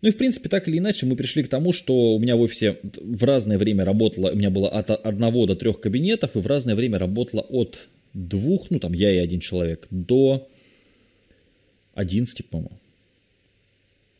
Ну 0.00 0.08
и, 0.08 0.10
в 0.10 0.16
принципе, 0.16 0.48
так 0.48 0.68
или 0.68 0.78
иначе, 0.78 1.04
мы 1.04 1.16
пришли 1.16 1.42
к 1.42 1.48
тому, 1.48 1.74
что 1.74 2.14
у 2.14 2.18
меня 2.18 2.36
в 2.36 2.40
офисе 2.40 2.78
в 2.82 3.22
разное 3.24 3.58
время 3.58 3.84
работало, 3.84 4.30
у 4.30 4.36
меня 4.36 4.48
было 4.48 4.70
от 4.70 4.88
одного 4.88 5.44
до 5.44 5.54
трех 5.54 5.82
кабинетов, 5.82 6.34
и 6.34 6.38
в 6.38 6.46
разное 6.46 6.74
время 6.74 6.98
работало 6.98 7.42
от 7.42 7.88
двух, 8.14 8.70
ну 8.70 8.78
там 8.78 8.94
я 8.94 9.12
и 9.12 9.18
один 9.18 9.40
человек, 9.40 9.86
до 9.90 10.48
11, 11.92 12.48
по-моему, 12.48 12.78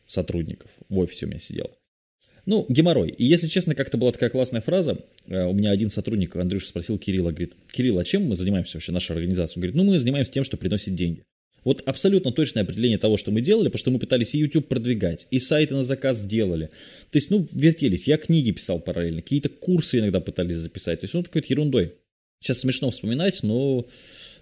сотрудников 0.04 0.70
в 0.90 0.98
офисе 0.98 1.24
у 1.24 1.30
меня 1.30 1.38
сидело. 1.38 1.70
Ну, 2.44 2.66
геморрой. 2.68 3.10
И 3.10 3.24
если 3.24 3.46
честно, 3.46 3.74
как-то 3.74 3.98
была 3.98 4.10
такая 4.10 4.30
классная 4.30 4.60
фраза. 4.60 4.98
Э, 5.28 5.44
у 5.44 5.52
меня 5.52 5.70
один 5.70 5.88
сотрудник, 5.90 6.34
Андрюша, 6.34 6.68
спросил 6.68 6.98
Кирилла, 6.98 7.30
говорит, 7.30 7.52
Кирилл, 7.70 7.98
а 7.98 8.04
чем 8.04 8.24
мы 8.24 8.34
занимаемся 8.34 8.76
вообще, 8.76 8.90
наша 8.90 9.14
организация? 9.14 9.58
Он 9.58 9.60
говорит, 9.60 9.76
ну, 9.76 9.84
мы 9.84 9.98
занимаемся 9.98 10.32
тем, 10.32 10.42
что 10.42 10.56
приносит 10.56 10.94
деньги. 10.94 11.22
Вот 11.64 11.82
абсолютно 11.86 12.32
точное 12.32 12.64
определение 12.64 12.98
того, 12.98 13.16
что 13.16 13.30
мы 13.30 13.40
делали, 13.40 13.66
потому 13.66 13.78
что 13.78 13.90
мы 13.92 14.00
пытались 14.00 14.34
и 14.34 14.38
YouTube 14.38 14.66
продвигать, 14.66 15.28
и 15.30 15.38
сайты 15.38 15.74
на 15.74 15.84
заказ 15.84 16.18
сделали. 16.18 16.70
То 17.12 17.18
есть, 17.18 17.30
ну, 17.30 17.46
вертелись. 17.52 18.08
Я 18.08 18.16
книги 18.16 18.50
писал 18.50 18.80
параллельно, 18.80 19.22
какие-то 19.22 19.48
курсы 19.48 20.00
иногда 20.00 20.18
пытались 20.18 20.56
записать. 20.56 21.00
То 21.00 21.04
есть, 21.04 21.14
ну, 21.14 21.22
такой 21.22 21.44
ерундой. 21.46 21.92
Сейчас 22.40 22.58
смешно 22.58 22.90
вспоминать, 22.90 23.40
но 23.44 23.86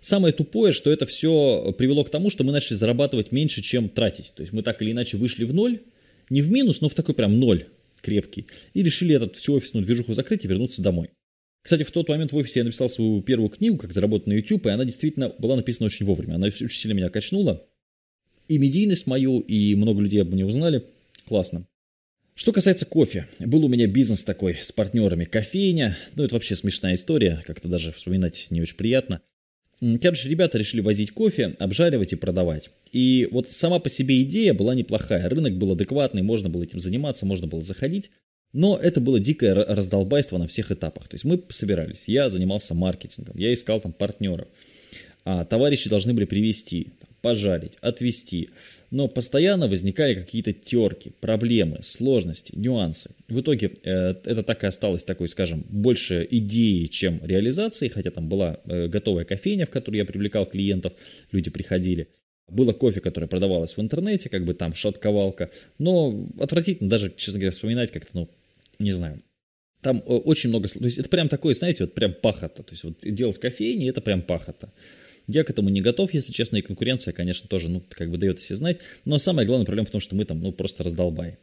самое 0.00 0.32
тупое, 0.32 0.72
что 0.72 0.90
это 0.90 1.04
все 1.04 1.74
привело 1.76 2.02
к 2.04 2.10
тому, 2.10 2.30
что 2.30 2.44
мы 2.44 2.52
начали 2.52 2.74
зарабатывать 2.74 3.30
меньше, 3.30 3.60
чем 3.60 3.90
тратить. 3.90 4.32
То 4.34 4.40
есть, 4.40 4.54
мы 4.54 4.62
так 4.62 4.80
или 4.80 4.92
иначе 4.92 5.18
вышли 5.18 5.44
в 5.44 5.52
ноль, 5.52 5.80
не 6.30 6.40
в 6.40 6.50
минус, 6.50 6.80
но 6.80 6.88
в 6.88 6.94
такой 6.94 7.14
прям 7.14 7.38
ноль 7.38 7.66
крепкий, 8.00 8.46
и 8.74 8.82
решили 8.82 9.14
этот 9.14 9.36
всю 9.36 9.54
офисную 9.54 9.84
движуху 9.84 10.12
закрыть 10.12 10.44
и 10.44 10.48
вернуться 10.48 10.82
домой. 10.82 11.10
Кстати, 11.62 11.82
в 11.82 11.90
тот 11.90 12.08
момент 12.08 12.32
в 12.32 12.36
офисе 12.36 12.60
я 12.60 12.64
написал 12.64 12.88
свою 12.88 13.22
первую 13.22 13.50
книгу, 13.50 13.76
как 13.76 13.92
заработать 13.92 14.26
на 14.26 14.32
YouTube, 14.32 14.66
и 14.66 14.70
она 14.70 14.84
действительно 14.84 15.28
была 15.38 15.56
написана 15.56 15.86
очень 15.86 16.06
вовремя. 16.06 16.36
Она 16.36 16.46
очень 16.46 16.68
сильно 16.68 16.94
меня 16.94 17.10
качнула. 17.10 17.66
и 18.48 18.58
медийность 18.58 19.06
мою, 19.06 19.40
и 19.40 19.74
много 19.76 20.00
людей 20.00 20.22
об 20.22 20.32
мне 20.32 20.44
узнали. 20.44 20.84
Классно. 21.26 21.66
Что 22.34 22.52
касается 22.52 22.86
кофе, 22.86 23.28
был 23.38 23.64
у 23.64 23.68
меня 23.68 23.86
бизнес 23.86 24.24
такой 24.24 24.54
с 24.54 24.72
партнерами, 24.72 25.24
кофейня, 25.24 25.96
ну 26.16 26.24
это 26.24 26.34
вообще 26.34 26.56
смешная 26.56 26.94
история, 26.94 27.44
как-то 27.46 27.68
даже 27.68 27.92
вспоминать 27.92 28.46
не 28.50 28.62
очень 28.62 28.76
приятно. 28.76 29.20
Короче, 29.80 30.28
ребята 30.28 30.58
решили 30.58 30.82
возить 30.82 31.12
кофе, 31.12 31.54
обжаривать 31.58 32.12
и 32.12 32.16
продавать. 32.16 32.70
И 32.92 33.28
вот 33.30 33.50
сама 33.50 33.78
по 33.78 33.88
себе 33.88 34.22
идея 34.22 34.52
была 34.52 34.74
неплохая, 34.74 35.26
рынок 35.28 35.56
был 35.56 35.72
адекватный, 35.72 36.22
можно 36.22 36.50
было 36.50 36.64
этим 36.64 36.80
заниматься, 36.80 37.24
можно 37.24 37.46
было 37.46 37.62
заходить. 37.62 38.10
Но 38.52 38.76
это 38.76 39.00
было 39.00 39.20
дикое 39.20 39.54
раздолбайство 39.54 40.36
на 40.36 40.46
всех 40.48 40.70
этапах. 40.72 41.08
То 41.08 41.14
есть 41.14 41.24
мы 41.24 41.42
собирались, 41.48 42.08
я 42.08 42.28
занимался 42.28 42.74
маркетингом, 42.74 43.38
я 43.38 43.52
искал 43.52 43.80
там 43.80 43.92
партнеров. 43.92 44.48
А 45.24 45.44
товарищи 45.44 45.88
должны 45.88 46.12
были 46.12 46.24
привести, 46.24 46.88
пожарить, 47.22 47.74
отвезти. 47.80 48.50
Но 48.90 49.08
постоянно 49.08 49.68
возникали 49.68 50.14
какие-то 50.14 50.52
терки, 50.52 51.12
проблемы, 51.20 51.80
сложности, 51.82 52.52
нюансы. 52.56 53.10
В 53.28 53.40
итоге 53.40 53.72
э, 53.84 54.14
это 54.24 54.42
так 54.42 54.64
и 54.64 54.66
осталось 54.66 55.04
такой, 55.04 55.28
скажем, 55.28 55.64
больше 55.68 56.26
идеей, 56.30 56.88
чем 56.88 57.20
реализацией, 57.24 57.90
хотя 57.90 58.10
там 58.10 58.28
была 58.28 58.58
э, 58.64 58.88
готовая 58.88 59.24
кофейня, 59.24 59.66
в 59.66 59.70
которую 59.70 59.98
я 59.98 60.04
привлекал 60.04 60.46
клиентов, 60.46 60.92
люди 61.30 61.50
приходили. 61.50 62.08
Было 62.48 62.72
кофе, 62.72 63.00
которое 63.00 63.28
продавалось 63.28 63.76
в 63.76 63.80
интернете, 63.80 64.28
как 64.28 64.44
бы 64.44 64.54
там 64.54 64.74
шатковалка, 64.74 65.50
но 65.78 66.28
отвратительно 66.40 66.90
даже, 66.90 67.12
честно 67.16 67.38
говоря, 67.38 67.52
вспоминать 67.52 67.92
как-то, 67.92 68.10
ну, 68.14 68.28
не 68.80 68.92
знаю. 68.92 69.22
Там 69.82 69.98
э, 69.98 70.00
очень 70.00 70.50
много, 70.50 70.68
то 70.68 70.84
есть 70.84 70.98
это 70.98 71.08
прям 71.08 71.28
такое, 71.28 71.54
знаете, 71.54 71.84
вот 71.84 71.94
прям 71.94 72.12
пахота. 72.12 72.62
То 72.62 72.72
есть 72.72 72.84
вот 72.84 72.98
дело 73.02 73.32
в 73.32 73.40
кофейне, 73.40 73.88
это 73.88 74.00
прям 74.00 74.22
пахота. 74.22 74.72
Я 75.32 75.44
к 75.44 75.50
этому 75.50 75.68
не 75.68 75.80
готов, 75.80 76.12
если 76.12 76.32
честно, 76.32 76.56
и 76.56 76.62
конкуренция, 76.62 77.12
конечно, 77.12 77.48
тоже, 77.48 77.68
ну, 77.68 77.82
как 77.88 78.10
бы 78.10 78.18
дает 78.18 78.40
себе 78.40 78.56
знать. 78.56 78.78
Но 79.04 79.18
самая 79.18 79.46
главная 79.46 79.66
проблема 79.66 79.86
в 79.86 79.90
том, 79.90 80.00
что 80.00 80.14
мы 80.16 80.24
там, 80.24 80.40
ну, 80.40 80.52
просто 80.52 80.82
раздолбай. 80.82 81.38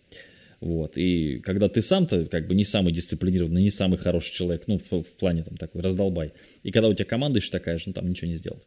Вот, 0.59 0.97
и 0.97 1.39
когда 1.39 1.69
ты 1.69 1.81
сам-то 1.81 2.25
как 2.25 2.47
бы 2.47 2.55
не 2.55 2.63
самый 2.63 2.91
дисциплинированный, 2.91 3.61
не 3.61 3.69
самый 3.69 3.97
хороший 3.97 4.33
человек, 4.33 4.63
ну, 4.67 4.79
в, 4.79 5.03
в 5.03 5.11
плане 5.17 5.43
там 5.43 5.55
такой 5.55 5.81
раздолбай, 5.81 6.33
и 6.63 6.71
когда 6.71 6.89
у 6.89 6.93
тебя 6.93 7.05
команда 7.05 7.39
еще 7.39 7.51
такая 7.51 7.77
же, 7.77 7.85
ну, 7.87 7.93
там 7.93 8.09
ничего 8.09 8.29
не 8.31 8.37
сделать. 8.37 8.63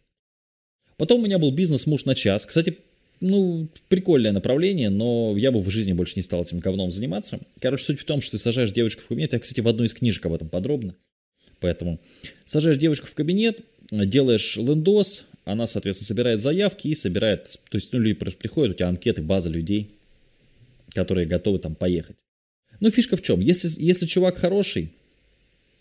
Потом 0.97 1.23
у 1.23 1.25
меня 1.25 1.39
был 1.39 1.51
бизнес 1.51 1.87
«Муж 1.87 2.05
на 2.05 2.15
час». 2.15 2.47
Кстати, 2.47 2.79
ну, 3.21 3.69
прикольное 3.89 4.33
направление, 4.33 4.89
но 4.89 5.35
я 5.37 5.51
бы 5.51 5.61
в 5.61 5.71
жизни 5.71 5.93
больше 5.93 6.15
не 6.17 6.23
стал 6.23 6.43
этим 6.43 6.59
говном 6.59 6.91
заниматься. 6.91 7.41
Короче, 7.59 7.85
суть 7.85 8.01
в 8.01 8.05
том, 8.05 8.21
что 8.21 8.33
ты 8.33 8.39
сажаешь 8.39 8.73
девочку 8.73 9.03
в 9.03 9.09
кабинет. 9.09 9.33
Я, 9.33 9.39
кстати, 9.39 9.61
в 9.61 9.69
одной 9.69 9.87
из 9.87 9.95
книжек 9.95 10.25
об 10.27 10.35
этом 10.35 10.49
подробно. 10.49 10.95
Поэтому 11.61 12.01
сажаешь 12.47 12.79
девушку 12.79 13.07
в 13.07 13.15
кабинет, 13.15 13.61
делаешь 13.91 14.57
лендос, 14.57 15.25
она, 15.45 15.67
соответственно, 15.67 16.07
собирает 16.07 16.41
заявки 16.41 16.89
и 16.89 16.95
собирает, 16.95 17.59
то 17.71 17.77
есть, 17.77 17.93
ну, 17.93 17.99
люди 17.99 18.15
просто 18.15 18.39
приходят, 18.39 18.75
у 18.75 18.79
тебя 18.79 18.89
анкеты, 18.89 19.23
база 19.23 19.49
людей, 19.49 19.91
которые 20.95 21.27
готовы 21.27 21.59
там 21.59 21.75
поехать. 21.75 22.17
Но 22.79 22.91
фишка 22.91 23.17
в 23.17 23.23
чем? 23.23 23.41
Если, 23.41 23.69
если 23.83 24.07
чувак 24.07 24.39
хороший, 24.39 24.93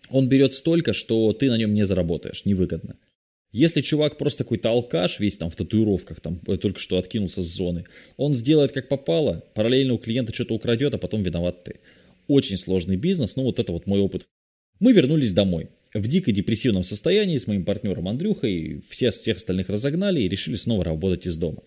он 0.09 0.27
берет 0.27 0.53
столько, 0.53 0.93
что 0.93 1.31
ты 1.33 1.49
на 1.49 1.57
нем 1.57 1.73
не 1.73 1.85
заработаешь, 1.85 2.45
невыгодно. 2.45 2.95
Если 3.51 3.81
чувак 3.81 4.17
просто 4.17 4.43
какой-то 4.43 4.69
алкаш, 4.69 5.19
весь 5.19 5.37
там 5.37 5.49
в 5.49 5.55
татуировках, 5.55 6.19
там 6.19 6.39
э, 6.45 6.57
только 6.57 6.79
что 6.79 6.99
откинулся 6.99 7.41
с 7.41 7.47
зоны, 7.47 7.85
он 8.15 8.35
сделает 8.35 8.71
как 8.71 8.87
попало, 8.87 9.43
параллельно 9.55 9.93
у 9.93 9.97
клиента 9.97 10.33
что-то 10.33 10.53
украдет, 10.53 10.93
а 10.93 10.99
потом 10.99 11.23
виноват 11.23 11.63
ты. 11.63 11.79
Очень 12.27 12.57
сложный 12.57 12.95
бизнес, 12.95 13.35
ну 13.35 13.43
вот 13.43 13.59
это 13.59 13.71
вот 13.71 13.87
мой 13.87 14.01
опыт. 14.01 14.27
Мы 14.79 14.93
вернулись 14.93 15.33
домой 15.33 15.69
в 15.93 16.07
дико 16.07 16.31
депрессивном 16.31 16.83
состоянии 16.83 17.37
с 17.37 17.47
моим 17.47 17.65
партнером 17.65 18.07
Андрюхой, 18.07 18.81
все 18.89 19.09
всех 19.09 19.37
остальных 19.37 19.69
разогнали 19.69 20.21
и 20.21 20.29
решили 20.29 20.55
снова 20.55 20.83
работать 20.83 21.25
из 21.25 21.37
дома. 21.37 21.63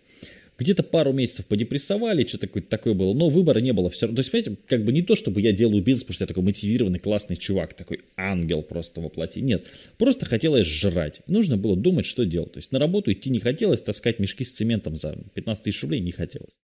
Где-то 0.59 0.83
пару 0.83 1.13
месяцев 1.13 1.47
подепрессовали, 1.47 2.25
что-то 2.25 2.47
такое, 2.47 2.63
такое 2.63 2.95
было, 2.95 3.15
но 3.15 3.31
выбора 3.31 3.59
не 3.59 3.73
было 3.73 3.91
все. 3.91 4.07
То 4.07 4.19
есть, 4.19 4.31
понимаете, 4.31 4.57
как 4.67 4.85
бы 4.85 4.93
не 4.93 5.03
то, 5.03 5.17
чтобы 5.17 5.41
я 5.41 5.51
делаю 5.51 5.83
бизнес, 5.83 6.05
потому 6.05 6.15
что 6.15 6.23
я 6.25 6.29
такой 6.29 6.45
мотивированный, 6.45 6.99
классный 6.99 7.37
чувак, 7.37 7.75
такой 7.75 8.03
ангел 8.17 8.63
просто 8.63 9.01
воплоти. 9.01 9.41
Нет, 9.41 9.67
просто 9.99 10.27
хотелось 10.27 10.67
жрать. 10.67 11.23
Нужно 11.27 11.57
было 11.57 11.75
думать, 11.75 12.07
что 12.07 12.25
делать. 12.25 12.53
То 12.53 12.59
есть 12.59 12.71
на 12.71 12.79
работу 12.79 13.11
идти 13.11 13.31
не 13.31 13.41
хотелось, 13.41 13.83
таскать 13.83 14.19
мешки 14.19 14.45
с 14.45 14.53
цементом 14.53 14.95
за 14.95 15.17
15 15.35 15.65
тысяч 15.65 15.83
рублей 15.83 16.01
не 16.01 16.13
хотелось. 16.13 16.59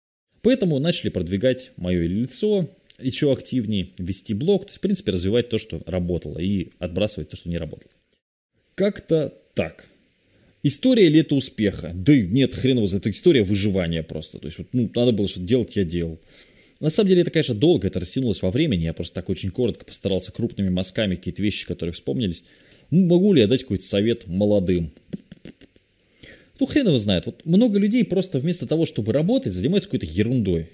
Поэтому 0.41 0.77
начали 0.79 1.09
продвигать 1.09 1.71
мое 1.77 2.05
лицо, 2.05 2.69
еще 2.99 3.31
активнее 3.31 3.89
вести 3.97 4.33
блог, 4.33 4.63
то 4.65 4.69
есть, 4.69 4.77
в 4.77 4.81
принципе, 4.81 5.11
развивать 5.11 5.49
то, 5.49 5.57
что 5.57 5.81
работало, 5.85 6.39
и 6.39 6.69
отбрасывать 6.79 7.29
то, 7.29 7.35
что 7.35 7.49
не 7.49 7.57
работало. 7.57 7.91
Как-то 8.75 9.33
так. 9.53 9.85
История 10.63 11.07
ли 11.09 11.19
это 11.19 11.35
успеха? 11.35 11.91
Да 11.93 12.15
нет, 12.17 12.55
хрен 12.55 12.77
его 12.77 12.87
это 12.91 13.11
история 13.11 13.43
выживания 13.43 14.01
просто. 14.01 14.39
То 14.39 14.47
есть, 14.47 14.57
вот, 14.57 14.67
ну, 14.73 14.89
надо 14.95 15.11
было 15.11 15.27
что-то 15.27 15.45
делать, 15.45 15.75
я 15.75 15.83
делал. 15.83 16.19
На 16.79 16.89
самом 16.89 17.09
деле 17.09 17.21
это, 17.21 17.31
конечно, 17.31 17.55
долго, 17.55 17.87
это 17.87 17.99
растянулось 17.99 18.41
во 18.41 18.51
времени. 18.51 18.83
Я 18.83 18.93
просто 18.93 19.15
так 19.15 19.29
очень 19.29 19.51
коротко 19.51 19.85
постарался 19.85 20.31
крупными 20.31 20.69
мазками 20.69 21.15
какие-то 21.15 21.41
вещи, 21.41 21.65
которые 21.65 21.93
вспомнились. 21.93 22.43
Ну, 22.91 23.05
могу 23.05 23.33
ли 23.33 23.41
я 23.41 23.47
дать 23.47 23.61
какой-то 23.61 23.85
совет 23.85 24.27
молодым? 24.27 24.91
Ну, 26.59 26.65
хрен 26.65 26.87
его 26.87 26.97
знает. 26.97 27.25
Вот 27.25 27.45
много 27.45 27.79
людей 27.79 28.03
просто 28.03 28.39
вместо 28.39 28.65
того, 28.65 28.85
чтобы 28.85 29.13
работать, 29.13 29.53
занимаются 29.53 29.89
какой-то 29.89 30.05
ерундой. 30.05 30.69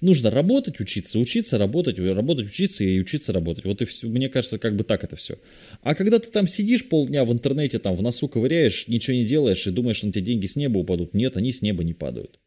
Нужно 0.00 0.30
работать, 0.30 0.80
учиться, 0.80 1.18
учиться, 1.18 1.58
работать, 1.58 1.98
работать, 1.98 2.46
учиться 2.46 2.84
и 2.84 3.00
учиться 3.00 3.32
работать. 3.32 3.64
Вот 3.64 3.80
и 3.82 3.84
все, 3.84 4.06
мне 4.08 4.28
кажется, 4.28 4.58
как 4.58 4.76
бы 4.76 4.84
так 4.84 5.04
это 5.04 5.16
все. 5.16 5.38
А 5.82 5.94
когда 5.94 6.18
ты 6.18 6.30
там 6.30 6.46
сидишь 6.46 6.88
полдня 6.88 7.24
в 7.24 7.32
интернете, 7.32 7.78
там 7.78 7.96
в 7.96 8.02
носу 8.02 8.28
ковыряешь, 8.28 8.88
ничего 8.88 9.16
не 9.16 9.24
делаешь 9.24 9.66
и 9.66 9.70
думаешь, 9.70 10.02
на 10.02 10.12
тебе 10.12 10.22
деньги 10.22 10.46
с 10.46 10.56
неба 10.56 10.78
упадут. 10.78 11.14
Нет, 11.14 11.36
они 11.36 11.52
с 11.52 11.62
неба 11.62 11.82
не 11.82 11.94
падают. 11.94 12.38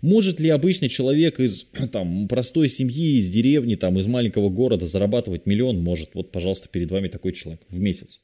Может 0.00 0.40
ли 0.40 0.48
обычный 0.48 0.88
человек 0.88 1.38
из 1.38 1.64
там, 1.92 2.26
простой 2.26 2.68
семьи, 2.68 3.18
из 3.18 3.28
деревни, 3.28 3.76
там, 3.76 3.98
из 3.98 4.06
маленького 4.06 4.48
города 4.48 4.86
зарабатывать 4.86 5.46
миллион? 5.46 5.80
Может. 5.80 6.10
Вот, 6.14 6.32
пожалуйста, 6.32 6.68
перед 6.68 6.90
вами 6.90 7.08
такой 7.08 7.32
человек 7.32 7.62
в 7.68 7.78
месяц. 7.78 8.20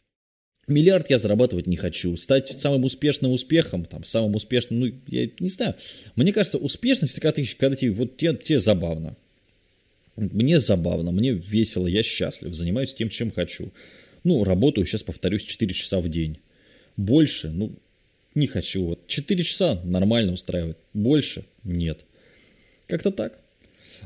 Миллиард 0.69 1.09
я 1.09 1.19
зарабатывать 1.19 1.67
не 1.67 1.77
хочу. 1.77 2.17
Стать 2.17 2.49
самым 2.49 2.85
успешным 2.85 3.33
успехом, 3.33 3.87
там, 3.87 4.05
самым 4.05 4.35
успешным, 4.35 4.81
ну, 4.81 4.93
я 5.07 5.31
не 5.41 5.49
знаю. 5.49 5.75
Мне 6.15 6.33
кажется, 6.33 6.59
успешность, 6.59 7.15
когда 7.15 7.33
ты, 7.33 7.45
когда 7.59 7.75
ты 7.75 7.91
вот 7.91 8.19
тебе, 8.19 8.37
тебе 8.37 8.59
забавно. 8.59 9.17
Мне 10.17 10.61
забавно, 10.61 11.11
мне 11.11 11.33
весело, 11.33 11.87
я 11.87 12.03
счастлив, 12.03 12.53
занимаюсь 12.53 12.93
тем, 12.93 13.09
чем 13.09 13.31
хочу. 13.31 13.73
Ну, 14.25 14.45
работаю, 14.45 14.85
сейчас 14.87 15.03
повторюсь, 15.03 15.43
4 15.43 15.73
часа 15.73 16.01
в 16.01 16.09
день. 16.09 16.39
Больше, 16.97 17.49
ну, 17.49 17.73
не 18.35 18.47
хочу. 18.47 18.85
Вот 18.85 19.07
4 19.07 19.43
часа 19.45 19.81
нормально 19.85 20.33
устраивает. 20.33 20.77
Больше 20.93 21.45
нет. 21.65 22.05
Как-то 22.87 23.11
так. 23.11 23.39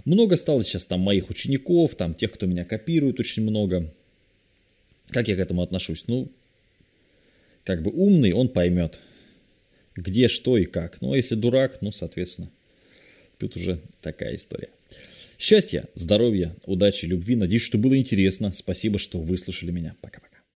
Много 0.05 0.37
стало 0.37 0.63
сейчас 0.63 0.85
там 0.85 1.01
моих 1.01 1.29
учеников, 1.29 1.97
там 1.97 2.15
тех, 2.15 2.31
кто 2.31 2.47
меня 2.47 2.65
копирует, 2.65 3.19
очень 3.19 3.43
много. 3.43 3.93
Как 5.09 5.29
я 5.29 5.37
к 5.37 5.41
этому 5.41 5.63
отношусь? 5.63 6.05
Ну, 6.07 6.31
как 7.65 7.83
бы 7.83 7.91
умный, 7.91 8.33
он 8.33 8.49
поймет, 8.49 8.99
где, 9.95 10.29
что 10.29 10.59
и 10.59 10.65
как. 10.65 11.01
Ну, 11.01 11.13
а 11.13 11.17
если 11.17 11.35
дурак, 11.35 11.79
ну, 11.81 11.93
соответственно, 11.93 12.51
тут 13.39 13.57
уже 13.57 13.81
такая 14.01 14.35
история. 14.35 14.69
Счастья, 15.39 15.85
здоровья, 15.95 16.55
удачи, 16.67 17.05
любви. 17.07 17.35
Надеюсь, 17.35 17.63
что 17.63 17.79
было 17.79 17.97
интересно. 17.97 18.53
Спасибо, 18.53 18.99
что 18.99 19.19
выслушали 19.19 19.71
меня. 19.73 19.97
Пока-пока. 20.01 20.32